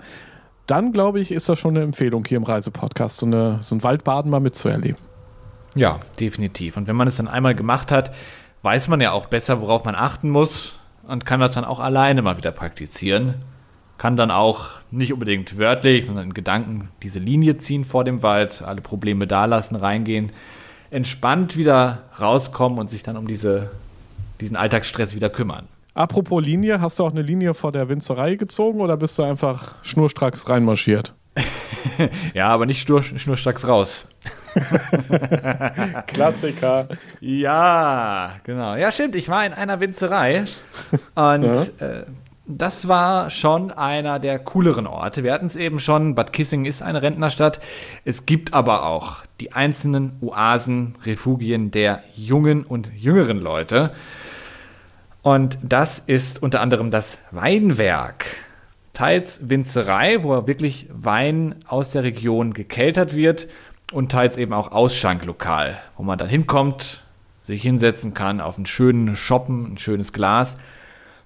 dann 0.66 0.92
glaube 0.92 1.20
ich, 1.20 1.32
ist 1.32 1.50
das 1.50 1.60
schon 1.60 1.76
eine 1.76 1.84
Empfehlung 1.84 2.26
hier 2.26 2.38
im 2.38 2.44
Reisepodcast, 2.44 3.18
so, 3.18 3.26
eine, 3.26 3.60
so 3.62 3.76
ein 3.76 3.84
Waldbaden 3.84 4.32
mal 4.32 4.40
mitzuerleben. 4.40 4.98
Ja, 5.76 6.00
definitiv. 6.20 6.78
Und 6.78 6.88
wenn 6.88 6.96
man 6.96 7.08
es 7.08 7.18
dann 7.18 7.28
einmal 7.28 7.56
gemacht 7.56 7.92
hat, 7.92 8.12
weiß 8.64 8.88
man 8.88 9.02
ja 9.02 9.12
auch 9.12 9.28
besser, 9.28 9.62
worauf 9.62 9.86
man 9.86 9.94
achten 9.94 10.30
muss 10.30 10.80
und 11.08 11.26
kann 11.26 11.40
das 11.40 11.52
dann 11.52 11.66
auch 11.66 11.80
alleine 11.80 12.22
mal 12.22 12.38
wieder 12.38 12.52
praktizieren. 12.52 13.36
Kann 13.98 14.18
dann 14.18 14.32
auch 14.32 14.70
nicht 14.90 15.14
unbedingt 15.14 15.58
wörtlich, 15.58 16.06
sondern 16.08 16.26
in 16.26 16.34
Gedanken 16.34 16.90
diese 17.04 17.20
Linie 17.20 17.58
ziehen 17.58 17.86
vor 17.86 18.04
dem 18.04 18.24
Wald, 18.24 18.64
alle 18.64 18.82
Probleme 18.82 19.28
da 19.28 19.46
lassen, 19.46 19.76
reingehen, 19.76 20.32
entspannt 20.90 21.58
wieder 21.58 22.04
rauskommen 22.20 22.80
und 22.80 22.90
sich 22.90 23.04
dann 23.04 23.18
um 23.18 23.28
diese, 23.28 23.70
diesen 24.42 24.56
Alltagsstress 24.56 25.14
wieder 25.14 25.30
kümmern. 25.30 25.68
Apropos 25.94 26.44
Linie, 26.44 26.82
hast 26.82 26.98
du 26.98 27.04
auch 27.04 27.12
eine 27.12 27.22
Linie 27.22 27.54
vor 27.54 27.72
der 27.72 27.88
Winzerei 27.88 28.36
gezogen 28.36 28.82
oder 28.82 28.98
bist 28.98 29.20
du 29.20 29.24
einfach 29.24 29.76
schnurstracks 29.84 30.50
reinmarschiert? 30.50 31.14
ja, 32.34 32.48
aber 32.50 32.66
nicht 32.66 32.82
schnur, 32.82 33.04
schnurstracks 33.04 33.68
raus. 33.68 34.08
Klassiker. 36.08 36.88
Ja, 37.20 38.34
genau. 38.44 38.76
Ja, 38.76 38.92
stimmt. 38.92 39.16
Ich 39.16 39.30
war 39.30 39.46
in 39.46 39.54
einer 39.54 39.80
Winzerei 39.80 40.46
und 41.16 41.44
ja. 41.44 41.64
äh, 41.80 42.06
das 42.46 42.88
war 42.88 43.30
schon 43.30 43.72
einer 43.72 44.20
der 44.20 44.38
cooleren 44.40 44.86
Orte. 44.86 45.24
Wir 45.24 45.34
hatten 45.34 45.46
es 45.46 45.56
eben 45.56 45.80
schon, 45.80 46.14
Bad 46.14 46.34
Kissing 46.34 46.66
ist 46.66 46.82
eine 46.82 47.02
Rentnerstadt. 47.02 47.60
Es 48.04 48.26
gibt 48.26 48.54
aber 48.54 48.86
auch 48.86 49.18
die 49.40 49.54
einzelnen 49.54 50.18
Oasen, 50.22 50.96
Refugien 51.06 51.72
der 51.72 52.04
jungen 52.16 52.64
und 52.64 52.92
jüngeren 52.94 53.40
Leute. 53.40 53.92
Und 55.22 55.58
das 55.64 56.00
ist 56.00 56.44
unter 56.44 56.60
anderem 56.60 56.92
das 56.92 57.18
Weinwerk. 57.32 58.26
Teils 58.92 59.50
Winzerei, 59.50 60.24
wo 60.24 60.46
wirklich 60.46 60.88
Wein 60.92 61.56
aus 61.66 61.92
der 61.92 62.04
Region 62.04 62.54
gekeltert 62.54 63.16
wird 63.16 63.48
und 63.94 64.12
teils 64.12 64.38
eben 64.38 64.54
auch 64.54 64.72
Ausschanklokal, 64.72 65.78
wo 65.98 66.04
man 66.04 66.18
dann 66.18 66.30
hinkommt, 66.30 67.04
sich 67.44 67.62
hinsetzen 67.62 68.14
kann 68.14 68.42
auf 68.42 68.58
einen 68.58 68.66
schönen 68.66 69.16
Shoppen, 69.16 69.74
ein 69.74 69.78
schönes 69.78 70.14
Glas. 70.14 70.58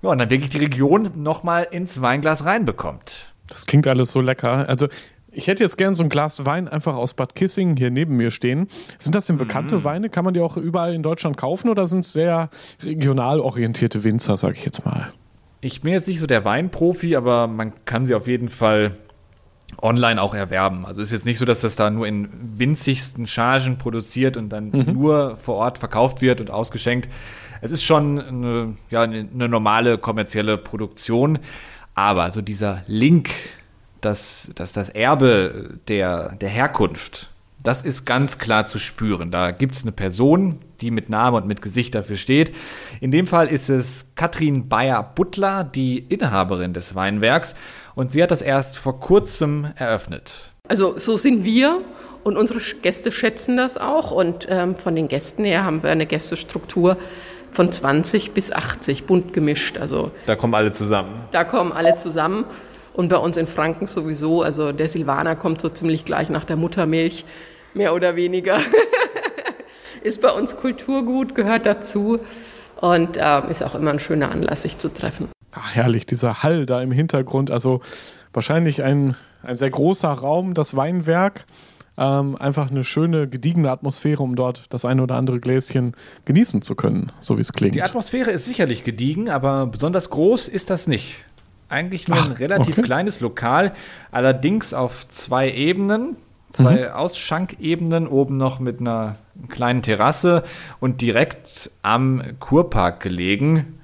Ja, 0.01 0.10
und 0.10 0.19
dann 0.19 0.30
wirklich 0.30 0.49
die 0.49 0.60
Region 0.60 1.12
nochmal 1.15 1.67
ins 1.71 2.01
Weinglas 2.01 2.45
reinbekommt. 2.45 3.27
Das 3.47 3.65
klingt 3.65 3.88
alles 3.88 4.12
so 4.12 4.21
lecker. 4.21 4.67
Also 4.67 4.88
ich 5.32 5.47
hätte 5.47 5.63
jetzt 5.63 5.77
gern 5.77 5.93
so 5.93 6.03
ein 6.03 6.10
Glas 6.10 6.45
Wein 6.45 6.67
einfach 6.67 6.95
aus 6.95 7.13
Bad 7.13 7.36
Kissing 7.36 7.77
hier 7.77 7.91
neben 7.91 8.17
mir 8.17 8.32
stehen. 8.32 8.67
Sind 8.97 9.15
das 9.15 9.27
denn 9.27 9.38
bekannte 9.38 9.77
mm. 9.77 9.84
Weine? 9.84 10.10
Kann 10.10 10.25
man 10.25 10.34
die 10.34 10.41
auch 10.41 10.58
überall 10.58 10.93
in 10.93 11.03
Deutschland 11.03 11.38
kaufen 11.38 11.69
oder 11.69 11.88
sind 11.88 11.99
es 11.99 12.13
sehr 12.13 12.49
regional 12.84 13.39
orientierte 13.39 14.03
Winzer, 14.03 14.38
sage 14.38 14.56
ich 14.58 14.65
jetzt 14.65 14.86
mal? 14.86 15.13
Ich 15.62 15.82
bin 15.82 15.93
jetzt 15.93 16.08
nicht 16.08 16.19
so 16.19 16.27
der 16.27 16.45
Weinprofi, 16.45 17.15
aber 17.15 17.47
man 17.47 17.73
kann 17.86 18.06
sie 18.06 18.15
auf 18.15 18.27
jeden 18.27 18.49
Fall 18.49 18.91
online 19.82 20.21
auch 20.21 20.34
erwerben. 20.34 20.86
Also 20.86 21.01
ist 21.01 21.12
jetzt 21.12 21.25
nicht 21.25 21.38
so, 21.38 21.45
dass 21.45 21.60
das 21.60 21.75
da 21.75 21.89
nur 21.89 22.08
in 22.08 22.30
winzigsten 22.58 23.27
Chargen 23.27 23.77
produziert 23.77 24.38
und 24.38 24.49
dann 24.49 24.69
mhm. 24.71 24.93
nur 24.93 25.36
vor 25.36 25.56
Ort 25.56 25.77
verkauft 25.77 26.21
wird 26.21 26.41
und 26.41 26.49
ausgeschenkt. 26.51 27.10
Es 27.62 27.71
ist 27.71 27.84
schon 27.84 28.19
eine, 28.19 28.75
ja, 28.89 29.01
eine 29.01 29.49
normale 29.49 29.97
kommerzielle 29.97 30.58
Produktion, 30.58 31.39
aber 31.95 32.32
so 32.32 32.41
dieser 32.41 32.84
Link, 32.88 33.30
dass, 34.01 34.51
dass 34.56 34.73
das 34.73 34.89
Erbe 34.89 35.80
der, 35.88 36.36
der 36.36 36.49
Herkunft, 36.49 37.32
das 37.63 37.82
ist 37.82 38.06
ganz 38.06 38.38
klar 38.38 38.65
zu 38.65 38.80
spüren. 38.80 39.32
Da 39.32 39.51
gibt 39.51 39.75
es 39.75 39.82
eine 39.82 39.91
Person, 39.91 40.60
die 40.80 40.91
mit 40.91 41.10
Name 41.10 41.38
und 41.38 41.47
mit 41.47 41.62
Gesicht 41.62 41.95
dafür 41.95 42.15
steht. 42.15 42.56
In 43.01 43.12
dem 43.12 43.27
Fall 43.27 43.47
ist 43.47 43.69
es 43.69 44.12
Katrin 44.15 44.69
Bayer-Butler, 44.69 45.63
die 45.63 45.97
Inhaberin 45.97 46.73
des 46.73 46.95
Weinwerks. 46.95 47.56
Und 47.97 48.12
sie 48.12 48.21
hat 48.21 48.29
das 48.29 48.43
erst 48.43 48.77
vor 48.77 48.99
kurzem 48.99 49.69
eröffnet. 49.75 50.51
Also 50.67 50.99
so 50.99 51.17
sind 51.17 51.43
wir 51.43 51.81
und 52.23 52.38
unsere 52.38 52.60
Gäste 52.60 53.12
schätzen 53.12 53.57
das 53.57 53.75
auch. 53.75 54.12
Und 54.12 54.45
ähm, 54.51 54.75
von 54.75 54.95
den 54.95 55.07
Gästen 55.07 55.43
her 55.43 55.63
haben 55.63 55.81
wir 55.81 55.89
eine 55.89 56.05
Gästestruktur 56.05 56.97
von 57.51 57.71
20 57.71 58.33
bis 58.33 58.51
80, 58.51 59.05
bunt 59.05 59.33
gemischt. 59.33 59.79
Also 59.79 60.12
da 60.27 60.36
kommen 60.36 60.53
alle 60.53 60.71
zusammen. 60.71 61.10
Da 61.31 61.43
kommen 61.43 61.71
alle 61.71 61.95
zusammen. 61.95 62.45
Und 62.93 63.10
bei 63.10 63.17
uns 63.17 63.36
in 63.36 63.47
Franken 63.47 63.88
sowieso. 63.88 64.43
Also 64.43 64.71
der 64.73 64.89
Silvaner 64.89 65.36
kommt 65.36 65.60
so 65.60 65.69
ziemlich 65.69 66.05
gleich 66.05 66.29
nach 66.29 66.45
der 66.45 66.55
Muttermilch, 66.55 67.25
mehr 67.73 67.95
oder 67.95 68.15
weniger. 68.15 68.60
ist 70.03 70.21
bei 70.21 70.29
uns 70.29 70.55
Kulturgut, 70.55 71.33
gehört 71.33 71.65
dazu 71.65 72.19
und 72.79 73.17
äh, 73.17 73.49
ist 73.49 73.63
auch 73.63 73.73
immer 73.73 73.89
ein 73.89 73.99
schöner 73.99 74.31
Anlass, 74.31 74.62
sich 74.62 74.77
zu 74.77 74.89
treffen. 74.89 75.29
Ach, 75.59 75.75
herrlich, 75.75 76.05
dieser 76.05 76.43
Hall 76.43 76.65
da 76.65 76.81
im 76.81 76.91
Hintergrund. 76.91 77.51
Also 77.51 77.81
wahrscheinlich 78.33 78.83
ein, 78.83 79.15
ein 79.41 79.57
sehr 79.57 79.69
großer 79.69 80.09
Raum, 80.09 80.53
das 80.53 80.75
Weinwerk. 80.75 81.45
Ähm, 81.99 82.35
einfach 82.35 82.69
eine 82.69 82.83
schöne, 82.83 83.27
gediegene 83.27 83.71
Atmosphäre, 83.71 84.21
um 84.21 84.35
dort 84.35 84.65
das 84.69 84.85
eine 84.85 85.01
oder 85.01 85.15
andere 85.15 85.39
Gläschen 85.39 85.93
genießen 86.25 86.61
zu 86.61 86.75
können, 86.75 87.11
so 87.19 87.37
wie 87.37 87.41
es 87.41 87.53
klingt. 87.53 87.73
Die 87.73 87.81
Atmosphäre 87.81 88.29
ist 88.29 88.45
sicherlich 88.45 88.83
gediegen, 88.83 89.29
aber 89.31 89.65
besonders 89.65 90.11
groß 90.11 90.47
ist 90.47 90.69
das 90.69 90.85
nicht. 90.85 91.25
Eigentlich 91.69 92.07
nur 92.07 92.19
Ach, 92.19 92.27
ein 92.27 92.33
relativ 92.33 92.77
okay. 92.77 92.83
kleines 92.83 93.19
Lokal, 93.19 93.73
allerdings 94.11 94.75
auf 94.75 95.07
zwei 95.07 95.51
Ebenen, 95.51 96.17
zwei 96.51 96.85
mhm. 96.85 96.91
Ausschankebenen, 96.91 98.07
oben 98.07 98.37
noch 98.37 98.59
mit 98.59 98.79
einer 98.79 99.15
kleinen 99.49 99.81
Terrasse 99.81 100.43
und 100.79 101.01
direkt 101.01 101.71
am 101.81 102.21
Kurpark 102.39 102.99
gelegen 102.99 103.76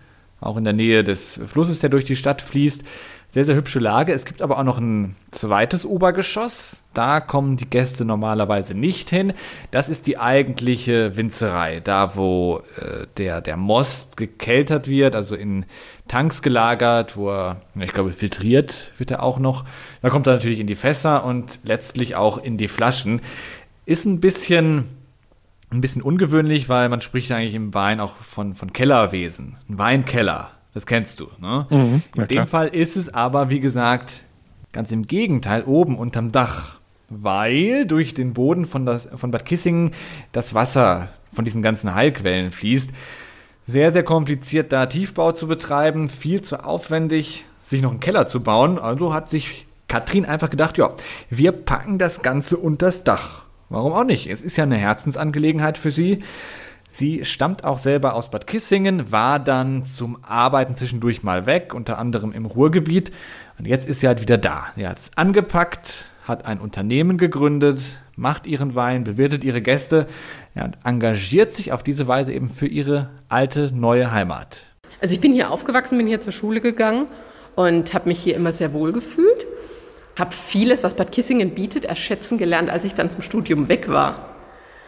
auch 0.43 0.57
in 0.57 0.63
der 0.63 0.73
Nähe 0.73 1.03
des 1.03 1.39
Flusses, 1.45 1.79
der 1.79 1.89
durch 1.89 2.05
die 2.05 2.15
Stadt 2.15 2.41
fließt. 2.41 2.83
Sehr, 3.33 3.45
sehr 3.45 3.55
hübsche 3.55 3.79
Lage. 3.79 4.13
Es 4.13 4.25
gibt 4.25 4.43
aber 4.43 4.59
auch 4.59 4.63
noch 4.63 4.77
ein 4.77 5.15
zweites 5.31 5.87
Obergeschoss. 5.87 6.83
Da 6.93 7.19
kommen 7.19 7.57
die 7.57 7.67
Gäste 7.67 8.05
normalerweise 8.05 8.75
nicht 8.75 9.09
hin. 9.09 9.33
Das 9.71 9.89
ist 9.89 10.05
die 10.05 10.19
eigentliche 10.19 11.17
Winzerei. 11.17 11.79
Da, 11.79 12.15
wo 12.15 12.61
äh, 12.77 13.07
der, 13.17 13.41
der 13.41 13.57
Most 13.57 14.17
gekeltert 14.17 14.87
wird, 14.87 15.15
also 15.15 15.35
in 15.35 15.65
Tanks 16.07 16.43
gelagert, 16.43 17.17
wo 17.17 17.31
er, 17.31 17.61
ich 17.79 17.91
glaube, 17.91 18.13
filtriert 18.13 18.91
wird 18.99 19.09
er 19.09 19.23
auch 19.23 19.39
noch. 19.39 19.65
Da 20.03 20.11
kommt 20.11 20.27
er 20.27 20.33
natürlich 20.33 20.59
in 20.59 20.67
die 20.67 20.75
Fässer 20.75 21.25
und 21.25 21.61
letztlich 21.63 22.15
auch 22.15 22.37
in 22.37 22.57
die 22.57 22.67
Flaschen. 22.67 23.21
Ist 23.87 24.05
ein 24.05 24.19
bisschen 24.19 24.89
ein 25.73 25.81
bisschen 25.81 26.01
ungewöhnlich, 26.01 26.69
weil 26.69 26.89
man 26.89 27.01
spricht 27.01 27.31
eigentlich 27.31 27.53
im 27.55 27.73
Wein 27.73 27.99
auch 27.99 28.15
von, 28.15 28.55
von 28.55 28.71
Kellerwesen. 28.73 29.57
Ein 29.69 29.77
Weinkeller, 29.77 30.51
das 30.73 30.85
kennst 30.85 31.19
du. 31.19 31.27
Ne? 31.39 31.67
Mhm, 31.69 32.03
In 32.15 32.27
dem 32.27 32.47
Fall 32.47 32.67
ist 32.67 32.95
es 32.95 33.13
aber, 33.13 33.49
wie 33.49 33.59
gesagt, 33.59 34.23
ganz 34.71 34.91
im 34.91 35.07
Gegenteil, 35.07 35.63
oben 35.63 35.97
unterm 35.97 36.31
Dach. 36.31 36.77
Weil 37.09 37.85
durch 37.85 38.13
den 38.13 38.33
Boden 38.33 38.65
von, 38.65 38.85
das, 38.85 39.07
von 39.15 39.29
Bad 39.29 39.45
Kissingen 39.45 39.91
das 40.31 40.53
Wasser 40.53 41.09
von 41.31 41.45
diesen 41.45 41.61
ganzen 41.61 41.93
Heilquellen 41.93 42.51
fließt. 42.51 42.91
Sehr, 43.65 43.91
sehr 43.91 44.03
kompliziert, 44.03 44.73
da 44.73 44.85
Tiefbau 44.87 45.31
zu 45.31 45.47
betreiben, 45.47 46.09
viel 46.09 46.41
zu 46.41 46.63
aufwendig, 46.65 47.45
sich 47.61 47.81
noch 47.81 47.91
einen 47.91 47.99
Keller 47.99 48.25
zu 48.25 48.41
bauen. 48.41 48.79
Also 48.79 49.13
hat 49.13 49.29
sich 49.29 49.65
Katrin 49.87 50.25
einfach 50.25 50.49
gedacht, 50.49 50.77
ja, 50.77 50.91
wir 51.29 51.51
packen 51.51 51.97
das 51.97 52.21
Ganze 52.23 52.57
unters 52.57 53.03
Dach. 53.03 53.43
Warum 53.69 53.93
auch 53.93 54.03
nicht? 54.03 54.27
Es 54.27 54.41
ist 54.41 54.57
ja 54.57 54.63
eine 54.63 54.77
Herzensangelegenheit 54.77 55.77
für 55.77 55.91
sie. 55.91 56.23
Sie 56.89 57.25
stammt 57.25 57.63
auch 57.63 57.79
selber 57.79 58.13
aus 58.13 58.29
Bad 58.29 58.45
Kissingen, 58.45 59.11
war 59.11 59.39
dann 59.39 59.83
zum 59.83 60.19
Arbeiten 60.21 60.75
zwischendurch 60.75 61.23
mal 61.23 61.47
weg, 61.47 61.73
unter 61.73 61.97
anderem 61.97 62.31
im 62.31 62.45
Ruhrgebiet. 62.45 63.11
Und 63.57 63.65
jetzt 63.65 63.87
ist 63.87 64.01
sie 64.01 64.07
halt 64.07 64.21
wieder 64.21 64.37
da. 64.37 64.67
Sie 64.75 64.87
hat 64.87 64.99
es 64.99 65.11
angepackt, 65.15 66.11
hat 66.27 66.45
ein 66.45 66.59
Unternehmen 66.59 67.17
gegründet, 67.17 67.81
macht 68.15 68.45
ihren 68.45 68.75
Wein, 68.75 69.03
bewirtet 69.03 69.43
ihre 69.43 69.61
Gäste 69.61 70.05
ja, 70.53 70.65
und 70.65 70.77
engagiert 70.83 71.51
sich 71.51 71.71
auf 71.71 71.81
diese 71.81 72.07
Weise 72.07 72.31
eben 72.31 72.47
für 72.47 72.67
ihre 72.67 73.09
alte, 73.27 73.71
neue 73.73 74.11
Heimat. 74.11 74.61
Also 75.01 75.15
ich 75.15 75.19
bin 75.19 75.33
hier 75.33 75.49
aufgewachsen, 75.49 75.97
bin 75.97 76.05
hier 76.05 76.21
zur 76.21 76.31
Schule 76.31 76.61
gegangen 76.61 77.07
und 77.55 77.95
habe 77.95 78.07
mich 78.07 78.19
hier 78.19 78.35
immer 78.35 78.53
sehr 78.53 78.71
wohl 78.71 78.91
gefühlt 78.91 79.32
habe 80.17 80.31
vieles, 80.31 80.83
was 80.83 80.93
Bad 80.93 81.11
Kissingen 81.11 81.51
bietet, 81.51 81.85
erschätzen 81.85 82.37
gelernt, 82.37 82.69
als 82.69 82.83
ich 82.83 82.93
dann 82.93 83.09
zum 83.09 83.21
Studium 83.21 83.69
weg 83.69 83.89
war. 83.89 84.29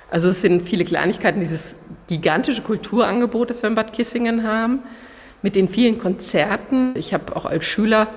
Also 0.10 0.30
es 0.30 0.42
sind 0.42 0.62
viele 0.62 0.86
Kleinigkeiten, 0.86 1.40
dieses 1.40 1.76
gigantische 2.08 2.62
Kulturangebot, 2.62 3.50
das 3.50 3.64
wir 3.64 3.70
in 3.70 3.76
Bad 3.76 3.94
Kissingen 3.94 4.48
haben, 4.48 4.80
mit 5.42 5.56
den 5.56 5.68
vielen 5.68 5.98
Konzerten. 5.98 6.94
Ich 6.96 7.14
habe 7.14 7.36
auch 7.36 7.46
als 7.46 7.66
Schüler 7.66 8.08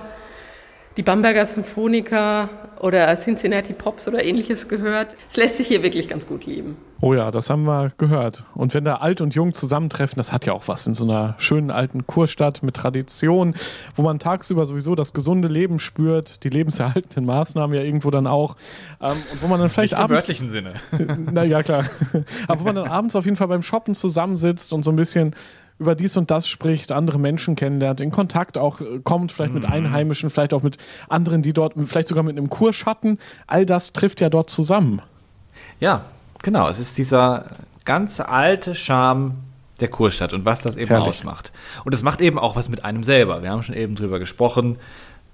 die 0.97 1.03
Bamberger 1.03 1.45
Symphoniker 1.45 2.49
oder 2.79 3.15
Cincinnati 3.17 3.73
Pops 3.73 4.07
oder 4.07 4.23
ähnliches 4.23 4.67
gehört. 4.67 5.15
Es 5.29 5.37
lässt 5.37 5.57
sich 5.57 5.67
hier 5.67 5.83
wirklich 5.83 6.09
ganz 6.09 6.27
gut 6.27 6.45
leben. 6.45 6.77
Oh 7.01 7.13
ja, 7.13 7.31
das 7.31 7.49
haben 7.49 7.63
wir 7.63 7.91
gehört. 7.97 8.43
Und 8.55 8.73
wenn 8.73 8.83
da 8.83 8.95
alt 8.95 9.21
und 9.21 9.33
jung 9.33 9.53
zusammentreffen, 9.53 10.17
das 10.17 10.33
hat 10.33 10.45
ja 10.45 10.51
auch 10.53 10.67
was 10.67 10.85
in 10.85 10.93
so 10.93 11.05
einer 11.05 11.35
schönen 11.37 11.71
alten 11.71 12.05
Kurstadt 12.05 12.61
mit 12.61 12.75
Tradition, 12.75 13.55
wo 13.95 14.01
man 14.01 14.19
tagsüber 14.19 14.65
sowieso 14.65 14.95
das 14.95 15.13
gesunde 15.13 15.47
Leben 15.47 15.79
spürt, 15.79 16.43
die 16.43 16.49
lebenserhaltenden 16.49 17.25
Maßnahmen 17.25 17.75
ja 17.77 17.83
irgendwo 17.83 18.11
dann 18.11 18.27
auch. 18.27 18.57
Ähm, 19.01 19.11
und 19.31 19.41
wo 19.41 19.47
man 19.47 19.61
dann 19.61 19.69
vielleicht 19.69 19.93
Nicht 19.93 19.99
im 19.99 20.03
abends. 20.03 20.27
wörtlichen 20.27 20.49
Sinne. 20.49 20.73
Na 21.31 21.43
ja, 21.45 21.63
klar. 21.63 21.85
Aber 22.47 22.59
wo 22.59 22.63
man 22.65 22.75
dann 22.75 22.87
abends 22.89 23.15
auf 23.15 23.23
jeden 23.23 23.37
Fall 23.37 23.47
beim 23.47 23.63
Shoppen 23.63 23.95
zusammensitzt 23.95 24.73
und 24.73 24.83
so 24.83 24.91
ein 24.91 24.97
bisschen 24.97 25.35
über 25.77 25.95
dies 25.95 26.17
und 26.17 26.29
das 26.29 26.49
spricht, 26.49 26.91
andere 26.91 27.17
Menschen 27.17 27.55
kennenlernt, 27.55 28.01
in 28.01 28.11
Kontakt 28.11 28.57
auch 28.57 28.81
äh, 28.81 28.99
kommt, 29.01 29.31
vielleicht 29.31 29.53
mit 29.53 29.65
Einheimischen, 29.65 30.29
vielleicht 30.29 30.53
auch 30.53 30.63
mit 30.63 30.77
anderen, 31.07 31.41
die 31.41 31.53
dort, 31.53 31.75
vielleicht 31.85 32.09
sogar 32.09 32.25
mit 32.25 32.37
einem 32.37 32.49
Kurschatten. 32.49 33.19
All 33.47 33.65
das 33.65 33.93
trifft 33.93 34.19
ja 34.19 34.29
dort 34.29 34.49
zusammen. 34.49 35.01
Ja, 35.79 36.01
genau. 36.43 36.67
Es 36.69 36.79
ist 36.79 36.97
dieser 36.97 37.45
ganze 37.85 38.29
alte 38.29 38.75
Charme 38.75 39.35
der 39.79 39.87
Kurstadt 39.87 40.33
und 40.33 40.45
was 40.45 40.61
das 40.61 40.75
eben 40.75 40.89
Herrlich. 40.89 41.07
ausmacht. 41.09 41.51
Und 41.85 41.93
es 41.93 42.03
macht 42.03 42.19
eben 42.21 42.37
auch 42.37 42.55
was 42.55 42.67
mit 42.69 42.83
einem 42.83 43.03
selber. 43.03 43.41
Wir 43.43 43.49
haben 43.51 43.63
schon 43.63 43.75
eben 43.75 43.95
drüber 43.95 44.19
gesprochen. 44.19 44.77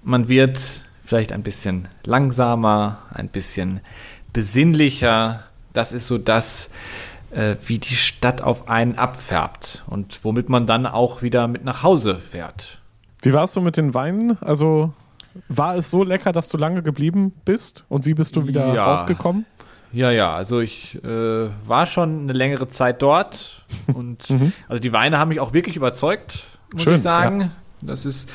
Man 0.04 0.28
wird 0.28 0.58
vielleicht 1.04 1.32
ein 1.32 1.42
bisschen 1.42 1.88
langsamer, 2.04 2.98
ein 3.12 3.28
bisschen 3.28 3.80
besinnlicher. 4.32 5.42
Das 5.72 5.92
ist 5.92 6.06
so 6.06 6.16
das, 6.18 6.70
äh, 7.32 7.56
wie 7.66 7.78
die 7.78 7.96
Stadt 7.96 8.40
auf 8.42 8.68
einen 8.68 8.96
abfärbt 8.96 9.82
und 9.88 10.24
womit 10.24 10.48
man 10.48 10.66
dann 10.66 10.86
auch 10.86 11.22
wieder 11.22 11.48
mit 11.48 11.64
nach 11.64 11.82
Hause 11.82 12.14
fährt. 12.14 12.78
Wie 13.22 13.32
war 13.32 13.44
es 13.44 13.52
so 13.52 13.60
mit 13.60 13.76
den 13.76 13.94
Weinen? 13.94 14.38
Also 14.40 14.92
war 15.48 15.76
es 15.76 15.90
so 15.90 16.04
lecker, 16.04 16.32
dass 16.32 16.48
du 16.48 16.56
lange 16.56 16.82
geblieben 16.82 17.32
bist? 17.44 17.84
Und 17.88 18.06
wie 18.06 18.14
bist 18.14 18.36
du 18.36 18.46
wieder 18.46 18.72
Ja. 18.74 18.92
rausgekommen? 18.94 19.44
Ja, 19.96 20.10
ja, 20.10 20.34
also 20.34 20.60
ich 20.60 21.02
äh, 21.04 21.48
war 21.66 21.86
schon 21.86 22.24
eine 22.24 22.34
längere 22.34 22.66
Zeit 22.66 23.00
dort 23.00 23.64
und 23.94 24.26
also 24.68 24.78
die 24.78 24.92
Weine 24.92 25.18
haben 25.18 25.30
mich 25.30 25.40
auch 25.40 25.54
wirklich 25.54 25.74
überzeugt, 25.74 26.44
muss 26.74 26.82
Schön, 26.82 26.96
ich 26.96 27.00
sagen. 27.00 27.50
Das 27.80 28.04
ist, 28.04 28.30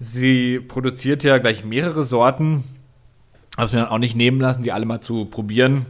sie 0.00 0.58
produziert 0.58 1.22
ja 1.22 1.36
gleich 1.36 1.66
mehrere 1.66 2.02
Sorten, 2.02 2.64
habe 3.58 3.76
mir 3.76 3.82
dann 3.82 3.90
auch 3.90 3.98
nicht 3.98 4.16
nehmen 4.16 4.40
lassen, 4.40 4.62
die 4.62 4.72
alle 4.72 4.86
mal 4.86 5.02
zu 5.02 5.26
probieren. 5.26 5.84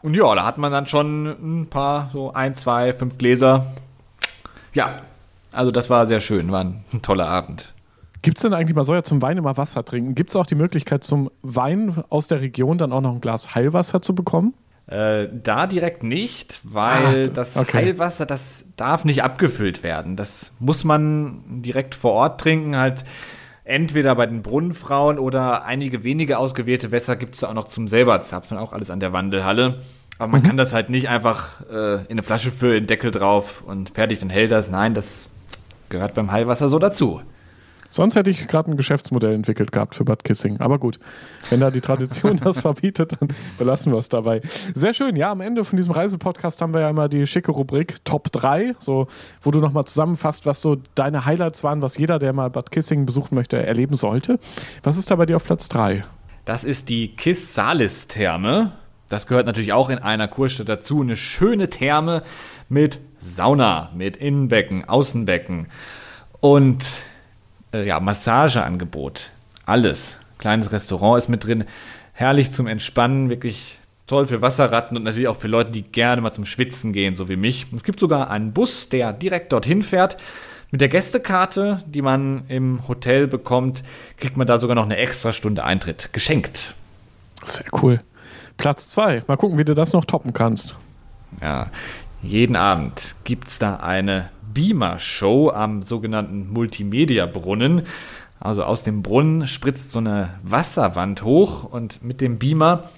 Und 0.00 0.14
ja, 0.14 0.32
da 0.32 0.44
hat 0.44 0.58
man 0.58 0.70
dann 0.70 0.86
schon 0.86 1.26
ein 1.26 1.66
paar, 1.66 2.10
so 2.12 2.32
ein, 2.32 2.54
zwei, 2.54 2.92
fünf 2.92 3.18
Gläser. 3.18 3.66
Ja, 4.74 5.02
also 5.52 5.72
das 5.72 5.90
war 5.90 6.06
sehr 6.06 6.20
schön, 6.20 6.52
war 6.52 6.62
ein 6.62 6.84
toller 7.02 7.26
Abend. 7.26 7.72
Gibt 8.22 8.36
es 8.38 8.42
denn 8.42 8.52
eigentlich, 8.52 8.74
man 8.76 8.84
soll 8.84 8.96
ja 8.96 9.02
zum 9.02 9.22
Wein 9.22 9.38
immer 9.38 9.56
Wasser 9.56 9.84
trinken, 9.84 10.14
gibt 10.14 10.30
es 10.30 10.36
auch 10.36 10.46
die 10.46 10.54
Möglichkeit, 10.54 11.04
zum 11.04 11.30
Wein 11.42 12.02
aus 12.10 12.26
der 12.28 12.40
Region 12.40 12.76
dann 12.78 12.92
auch 12.92 13.00
noch 13.00 13.14
ein 13.14 13.20
Glas 13.20 13.54
Heilwasser 13.54 14.02
zu 14.02 14.14
bekommen? 14.14 14.54
Äh, 14.86 15.28
da 15.42 15.66
direkt 15.66 16.02
nicht, 16.02 16.60
weil 16.64 17.28
Ah, 17.28 17.32
das 17.32 17.56
okay. 17.56 17.76
Heilwasser, 17.78 18.26
das 18.26 18.64
darf 18.76 19.04
nicht 19.04 19.22
abgefüllt 19.22 19.82
werden. 19.82 20.16
Das 20.16 20.52
muss 20.58 20.84
man 20.84 21.62
direkt 21.62 21.94
vor 21.94 22.12
Ort 22.12 22.40
trinken, 22.40 22.76
halt 22.76 23.04
entweder 23.64 24.14
bei 24.16 24.26
den 24.26 24.42
Brunnenfrauen 24.42 25.18
oder 25.18 25.64
einige 25.64 26.02
wenige 26.02 26.38
ausgewählte 26.38 26.90
Wässer 26.90 27.14
gibt 27.16 27.36
es 27.36 27.44
auch 27.44 27.54
noch 27.54 27.66
zum 27.66 27.86
selber 27.88 28.20
zapfen, 28.20 28.58
auch 28.58 28.72
alles 28.72 28.90
an 28.90 28.98
der 29.00 29.12
Wandelhalle. 29.12 29.80
Aber 30.18 30.26
Mhm. 30.26 30.32
man 30.32 30.42
kann 30.42 30.56
das 30.56 30.74
halt 30.74 30.90
nicht 30.90 31.08
einfach 31.08 31.60
äh, 31.70 31.94
in 32.02 32.10
eine 32.10 32.22
Flasche 32.24 32.50
füllen, 32.50 32.86
Deckel 32.86 33.12
drauf 33.12 33.62
und 33.64 33.90
fertig, 33.90 34.18
dann 34.18 34.28
hält 34.28 34.50
das. 34.50 34.70
Nein, 34.70 34.92
das 34.92 35.30
gehört 35.88 36.14
beim 36.14 36.32
Heilwasser 36.32 36.68
so 36.68 36.78
dazu. 36.80 37.22
Sonst 37.90 38.14
hätte 38.14 38.30
ich 38.30 38.46
gerade 38.46 38.70
ein 38.70 38.76
Geschäftsmodell 38.76 39.34
entwickelt 39.34 39.72
gehabt 39.72 39.96
für 39.96 40.04
Bad 40.04 40.22
Kissing. 40.24 40.60
Aber 40.60 40.78
gut, 40.78 41.00
wenn 41.50 41.60
da 41.60 41.70
die 41.70 41.80
Tradition 41.80 42.36
das 42.42 42.60
verbietet, 42.60 43.16
dann 43.18 43.28
belassen 43.58 43.92
wir 43.92 43.98
es 43.98 44.08
dabei. 44.08 44.40
Sehr 44.74 44.94
schön. 44.94 45.16
Ja, 45.16 45.32
am 45.32 45.40
Ende 45.40 45.64
von 45.64 45.76
diesem 45.76 45.92
Reisepodcast 45.92 46.62
haben 46.62 46.72
wir 46.72 46.82
ja 46.82 46.90
immer 46.90 47.08
die 47.08 47.26
schicke 47.26 47.50
Rubrik 47.50 48.04
Top 48.04 48.30
3, 48.30 48.76
so, 48.78 49.08
wo 49.42 49.50
du 49.50 49.58
nochmal 49.58 49.84
zusammenfasst, 49.84 50.46
was 50.46 50.62
so 50.62 50.76
deine 50.94 51.26
Highlights 51.26 51.64
waren, 51.64 51.82
was 51.82 51.98
jeder, 51.98 52.20
der 52.20 52.32
mal 52.32 52.48
Bad 52.48 52.70
Kissing 52.70 53.06
besuchen 53.06 53.34
möchte, 53.34 53.60
erleben 53.60 53.96
sollte. 53.96 54.38
Was 54.84 54.96
ist 54.96 55.10
da 55.10 55.16
bei 55.16 55.26
dir 55.26 55.36
auf 55.36 55.44
Platz 55.44 55.68
3? 55.68 56.02
Das 56.44 56.62
ist 56.62 56.88
die 56.88 57.16
Kiss 57.16 57.54
Salis 57.54 58.06
Therme. 58.06 58.72
Das 59.08 59.26
gehört 59.26 59.46
natürlich 59.46 59.72
auch 59.72 59.90
in 59.90 59.98
einer 59.98 60.28
Kurstadt 60.28 60.68
dazu. 60.68 61.00
Eine 61.00 61.16
schöne 61.16 61.68
Therme 61.68 62.22
mit 62.68 63.00
Sauna, 63.18 63.90
mit 63.94 64.16
Innenbecken, 64.16 64.88
Außenbecken 64.88 65.66
und 66.40 66.84
äh, 67.72 67.86
ja, 67.86 68.00
Massageangebot. 68.00 69.30
Alles. 69.66 70.18
Kleines 70.38 70.72
Restaurant 70.72 71.18
ist 71.18 71.28
mit 71.28 71.44
drin. 71.44 71.64
Herrlich 72.12 72.50
zum 72.50 72.66
Entspannen, 72.66 73.28
wirklich 73.28 73.78
toll 74.06 74.26
für 74.26 74.42
Wasserratten 74.42 74.96
und 74.96 75.04
natürlich 75.04 75.28
auch 75.28 75.36
für 75.36 75.48
Leute, 75.48 75.70
die 75.70 75.82
gerne 75.82 76.20
mal 76.20 76.32
zum 76.32 76.44
Schwitzen 76.44 76.92
gehen, 76.92 77.14
so 77.14 77.28
wie 77.28 77.36
mich. 77.36 77.66
Es 77.74 77.84
gibt 77.84 78.00
sogar 78.00 78.30
einen 78.30 78.52
Bus, 78.52 78.88
der 78.88 79.12
direkt 79.12 79.52
dorthin 79.52 79.82
fährt. 79.82 80.16
Mit 80.72 80.80
der 80.80 80.88
Gästekarte, 80.88 81.82
die 81.86 82.02
man 82.02 82.44
im 82.48 82.86
Hotel 82.88 83.26
bekommt, 83.26 83.82
kriegt 84.16 84.36
man 84.36 84.46
da 84.46 84.58
sogar 84.58 84.76
noch 84.76 84.84
eine 84.84 84.96
extra 84.96 85.32
Stunde 85.32 85.64
Eintritt 85.64 86.12
geschenkt. 86.12 86.74
Sehr 87.44 87.66
cool. 87.82 88.00
Platz 88.56 88.88
2. 88.90 89.24
Mal 89.26 89.36
gucken, 89.36 89.58
wie 89.58 89.64
du 89.64 89.74
das 89.74 89.92
noch 89.92 90.04
toppen 90.04 90.32
kannst. 90.32 90.74
Ja, 91.40 91.68
jeden 92.22 92.56
Abend 92.56 93.14
gibt 93.24 93.48
es 93.48 93.58
da 93.58 93.76
eine 93.76 94.28
Beamer-Show 94.52 95.50
am 95.50 95.82
sogenannten 95.82 96.52
Multimedia-Brunnen. 96.52 97.82
Also 98.38 98.64
aus 98.64 98.82
dem 98.82 99.02
Brunnen 99.02 99.46
spritzt 99.46 99.92
so 99.92 99.98
eine 99.98 100.30
Wasserwand 100.42 101.22
hoch 101.22 101.64
und 101.64 102.02
mit 102.02 102.20
dem 102.20 102.38
Beamer 102.38 102.90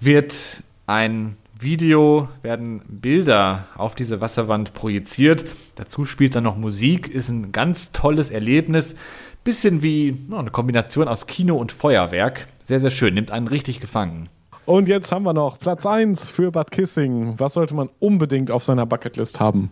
wird 0.00 0.62
ein 0.86 1.36
Video, 1.58 2.28
werden 2.42 2.82
Bilder 2.88 3.66
auf 3.76 3.94
diese 3.94 4.20
Wasserwand 4.20 4.74
projiziert. 4.74 5.44
Dazu 5.76 6.04
spielt 6.04 6.36
dann 6.36 6.44
noch 6.44 6.56
Musik, 6.56 7.08
ist 7.08 7.30
ein 7.30 7.52
ganz 7.52 7.92
tolles 7.92 8.30
Erlebnis. 8.30 8.96
Bisschen 9.44 9.82
wie 9.82 10.16
ja, 10.30 10.38
eine 10.38 10.50
Kombination 10.50 11.08
aus 11.08 11.26
Kino 11.26 11.56
und 11.56 11.72
Feuerwerk. 11.72 12.46
Sehr, 12.62 12.80
sehr 12.80 12.90
schön, 12.90 13.14
nimmt 13.14 13.30
einen 13.30 13.48
richtig 13.48 13.80
gefangen. 13.80 14.28
Und 14.66 14.88
jetzt 14.88 15.10
haben 15.10 15.24
wir 15.24 15.32
noch 15.32 15.58
Platz 15.58 15.86
1 15.86 16.30
für 16.30 16.52
Bad 16.52 16.70
Kissing. 16.70 17.34
Was 17.38 17.54
sollte 17.54 17.74
man 17.74 17.88
unbedingt 17.98 18.50
auf 18.50 18.62
seiner 18.62 18.86
Bucketlist 18.86 19.40
haben? 19.40 19.70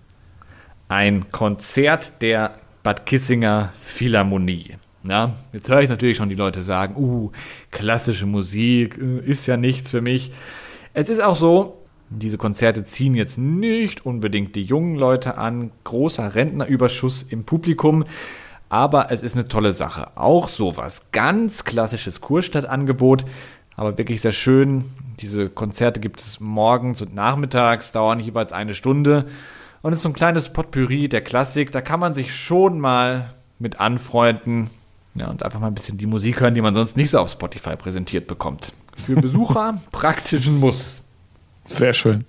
Ein 0.90 1.30
Konzert 1.30 2.20
der 2.20 2.56
Bad 2.82 3.06
Kissinger 3.06 3.70
Philharmonie. 3.74 4.74
Ja, 5.04 5.32
jetzt 5.52 5.68
höre 5.68 5.82
ich 5.82 5.88
natürlich 5.88 6.16
schon 6.16 6.28
die 6.28 6.34
Leute 6.34 6.64
sagen, 6.64 6.96
uh, 6.96 7.30
klassische 7.70 8.26
Musik 8.26 8.98
äh, 8.98 9.20
ist 9.20 9.46
ja 9.46 9.56
nichts 9.56 9.92
für 9.92 10.00
mich. 10.00 10.32
Es 10.92 11.08
ist 11.08 11.22
auch 11.22 11.36
so, 11.36 11.80
diese 12.10 12.38
Konzerte 12.38 12.82
ziehen 12.82 13.14
jetzt 13.14 13.38
nicht 13.38 14.04
unbedingt 14.04 14.56
die 14.56 14.64
jungen 14.64 14.96
Leute 14.96 15.38
an, 15.38 15.70
großer 15.84 16.34
Rentnerüberschuss 16.34 17.22
im 17.22 17.44
Publikum, 17.44 18.04
aber 18.68 19.12
es 19.12 19.22
ist 19.22 19.36
eine 19.36 19.46
tolle 19.46 19.70
Sache. 19.70 20.08
Auch 20.16 20.48
sowas, 20.48 21.02
ganz 21.12 21.64
klassisches 21.64 22.20
Kurstadtangebot, 22.20 23.24
aber 23.76 23.96
wirklich 23.96 24.20
sehr 24.22 24.32
schön. 24.32 24.84
Diese 25.20 25.48
Konzerte 25.48 26.00
gibt 26.00 26.20
es 26.20 26.40
morgens 26.40 27.00
und 27.00 27.14
nachmittags, 27.14 27.92
dauern 27.92 28.18
jeweils 28.18 28.52
eine 28.52 28.74
Stunde. 28.74 29.26
Und 29.82 29.92
es 29.92 29.98
ist 29.98 30.02
so 30.02 30.10
ein 30.10 30.14
kleines 30.14 30.52
Potpourri 30.52 31.08
der 31.08 31.22
Klassik. 31.22 31.72
Da 31.72 31.80
kann 31.80 32.00
man 32.00 32.12
sich 32.12 32.34
schon 32.34 32.80
mal 32.80 33.30
mit 33.58 33.80
anfreunden 33.80 34.70
ja, 35.14 35.28
und 35.28 35.42
einfach 35.42 35.60
mal 35.60 35.68
ein 35.68 35.74
bisschen 35.74 35.98
die 35.98 36.06
Musik 36.06 36.40
hören, 36.40 36.54
die 36.54 36.60
man 36.60 36.74
sonst 36.74 36.96
nicht 36.96 37.10
so 37.10 37.18
auf 37.18 37.30
Spotify 37.30 37.76
präsentiert 37.76 38.26
bekommt. 38.26 38.72
Für 39.06 39.16
Besucher 39.16 39.80
praktisch 39.92 40.46
ein 40.46 40.58
Muss. 40.58 41.02
Sehr 41.64 41.92
schön. 41.92 42.24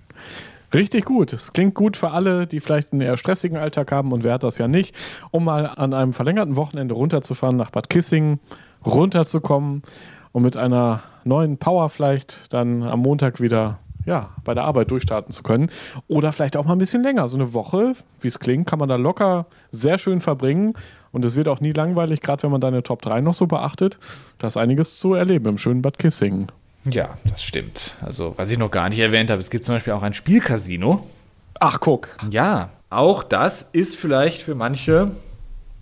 Richtig 0.74 1.06
gut. 1.06 1.34
Es 1.34 1.52
klingt 1.52 1.76
gut 1.76 1.98
für 1.98 2.12
alle, 2.12 2.48
die 2.48 2.62
vielleicht 2.62 2.94
einen 2.94 3.02
eher 3.02 3.18
stressigen 3.18 3.58
Alltag 3.58 3.92
haben 3.92 4.14
und 4.14 4.24
wer 4.24 4.34
hat 4.34 4.44
das 4.44 4.58
ja 4.58 4.68
nicht, 4.68 4.96
um 5.32 5.44
mal 5.44 5.66
an 5.68 5.94
einem 5.94 6.14
verlängerten 6.14 6.56
Wochenende 6.56 6.96
runterzufahren 6.96 7.58
nach 7.58 7.72
Bad 7.72 7.90
Kissingen, 7.90 8.40
runterzukommen 8.86 9.84
und 10.32 10.44
mit 10.44 10.56
einer 10.56 11.04
neuen 11.26 11.58
Power 11.58 11.90
vielleicht 11.90 12.54
dann 12.54 12.84
am 12.84 13.02
Montag 13.02 13.42
wieder 13.42 13.80
ja, 14.06 14.30
bei 14.44 14.54
der 14.54 14.64
Arbeit 14.64 14.92
durchstarten 14.92 15.32
zu 15.32 15.44
können. 15.44 15.70
Oder 16.08 16.32
vielleicht 16.32 16.58
auch 16.58 16.66
mal 16.66 16.74
ein 16.74 16.80
bisschen 16.80 17.04
länger. 17.04 17.28
So 17.28 17.38
eine 17.38 17.54
Woche, 17.54 17.94
wie 18.20 18.28
es 18.28 18.40
klingt, 18.40 18.68
kann 18.68 18.80
man 18.80 18.90
da 18.90 18.96
locker 18.96 19.46
sehr 19.72 19.98
schön 19.98 20.22
verbringen. 20.22 20.74
Und 21.12 21.26
es 21.26 21.36
wird 21.36 21.48
auch 21.48 21.60
nie 21.60 21.74
langweilig, 21.74 22.22
gerade 22.22 22.44
wenn 22.44 22.52
man 22.52 22.62
deine 22.62 22.84
Top 22.84 23.02
3 23.02 23.22
noch 23.22 23.34
so 23.34 23.48
beachtet. 23.48 24.00
Da 24.38 24.48
ist 24.48 24.58
einiges 24.58 25.00
zu 25.00 25.14
erleben 25.14 25.48
im 25.48 25.58
schönen 25.58 25.82
Bad 25.82 26.00
Kissingen. 26.00 26.48
Ja, 26.90 27.18
das 27.30 27.44
stimmt. 27.44 27.96
Also, 28.02 28.34
was 28.38 28.50
ich 28.50 28.58
noch 28.58 28.72
gar 28.72 28.90
nicht 28.90 29.00
erwähnt 29.00 29.30
habe, 29.30 29.42
es 29.42 29.50
gibt 29.50 29.66
zum 29.66 29.76
Beispiel 29.76 29.94
auch 29.94 30.02
ein 30.02 30.14
Spielcasino. 30.14 31.06
Ach, 31.60 31.80
guck. 31.80 32.18
Ja, 32.32 32.70
auch 32.90 33.24
das 33.24 33.62
ist 33.62 33.98
vielleicht 33.98 34.42
für 34.42 34.56
manche 34.56 35.12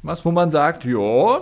was, 0.04 0.26
wo 0.26 0.32
man 0.32 0.50
sagt, 0.50 0.86
ja, 0.86 1.42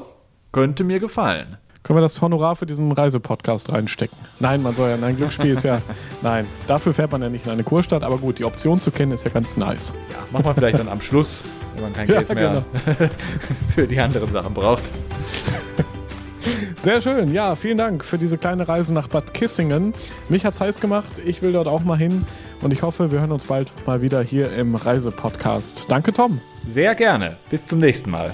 könnte 0.52 0.84
mir 0.84 1.00
gefallen. 1.00 1.58
Können 1.84 1.98
wir 1.98 2.02
das 2.02 2.22
Honorar 2.22 2.56
für 2.56 2.66
diesen 2.66 2.92
Reisepodcast 2.92 3.72
reinstecken? 3.72 4.18
Nein, 4.40 4.62
man 4.62 4.76
soll 4.76 4.90
ja, 4.90 4.98
nein, 4.98 5.16
Glücksspiel 5.16 5.52
ist 5.54 5.64
ja, 5.64 5.82
nein, 6.22 6.46
dafür 6.68 6.94
fährt 6.94 7.12
man 7.12 7.22
ja 7.22 7.30
nicht 7.30 7.46
in 7.46 7.52
eine 7.52 7.64
Kurstadt, 7.64 8.04
aber 8.04 8.18
gut, 8.18 8.40
die 8.40 8.46
Option 8.46 8.80
zu 8.80 8.92
kennen 8.92 9.12
ist 9.12 9.24
ja 9.24 9.30
ganz 9.30 9.58
nice. 9.58 9.94
Ja, 10.12 10.18
machen 10.32 10.46
wir 10.46 10.54
vielleicht 10.54 10.80
dann 10.80 10.90
am 10.90 11.02
Schluss, 11.02 11.44
wenn 11.76 11.84
man 11.84 11.94
kein 11.94 12.08
Ja, 12.10 12.22
Geld 12.22 12.36
mehr 12.36 12.66
für 13.76 13.88
die 13.88 14.00
anderen 14.00 14.32
Sachen 14.32 14.54
braucht. 14.54 14.84
Sehr 16.82 17.02
schön, 17.02 17.34
ja, 17.34 17.56
vielen 17.56 17.78
Dank 17.78 18.06
für 18.06 18.18
diese 18.18 18.38
kleine 18.38 18.68
Reise 18.68 18.94
nach 18.94 19.08
Bad 19.08 19.34
Kissingen. 19.34 19.94
Mich 20.30 20.46
hat's 20.46 20.62
heiß 20.62 20.80
gemacht, 20.80 21.20
ich 21.26 21.42
will 21.42 21.52
dort 21.52 21.68
auch 21.68 21.84
mal 21.84 21.98
hin 21.98 22.26
und 22.62 22.72
ich 22.72 22.82
hoffe, 22.82 23.12
wir 23.12 23.20
hören 23.20 23.32
uns 23.32 23.46
bald 23.46 23.72
mal 23.86 24.02
wieder 24.02 24.22
hier 24.22 24.54
im 24.54 24.76
Reisepodcast. 24.76 25.86
Danke, 25.90 26.14
Tom. 26.14 26.40
Sehr 26.66 26.96
gerne. 26.96 27.38
Bis 27.50 27.66
zum 27.66 27.80
nächsten 27.80 28.10
Mal. 28.10 28.34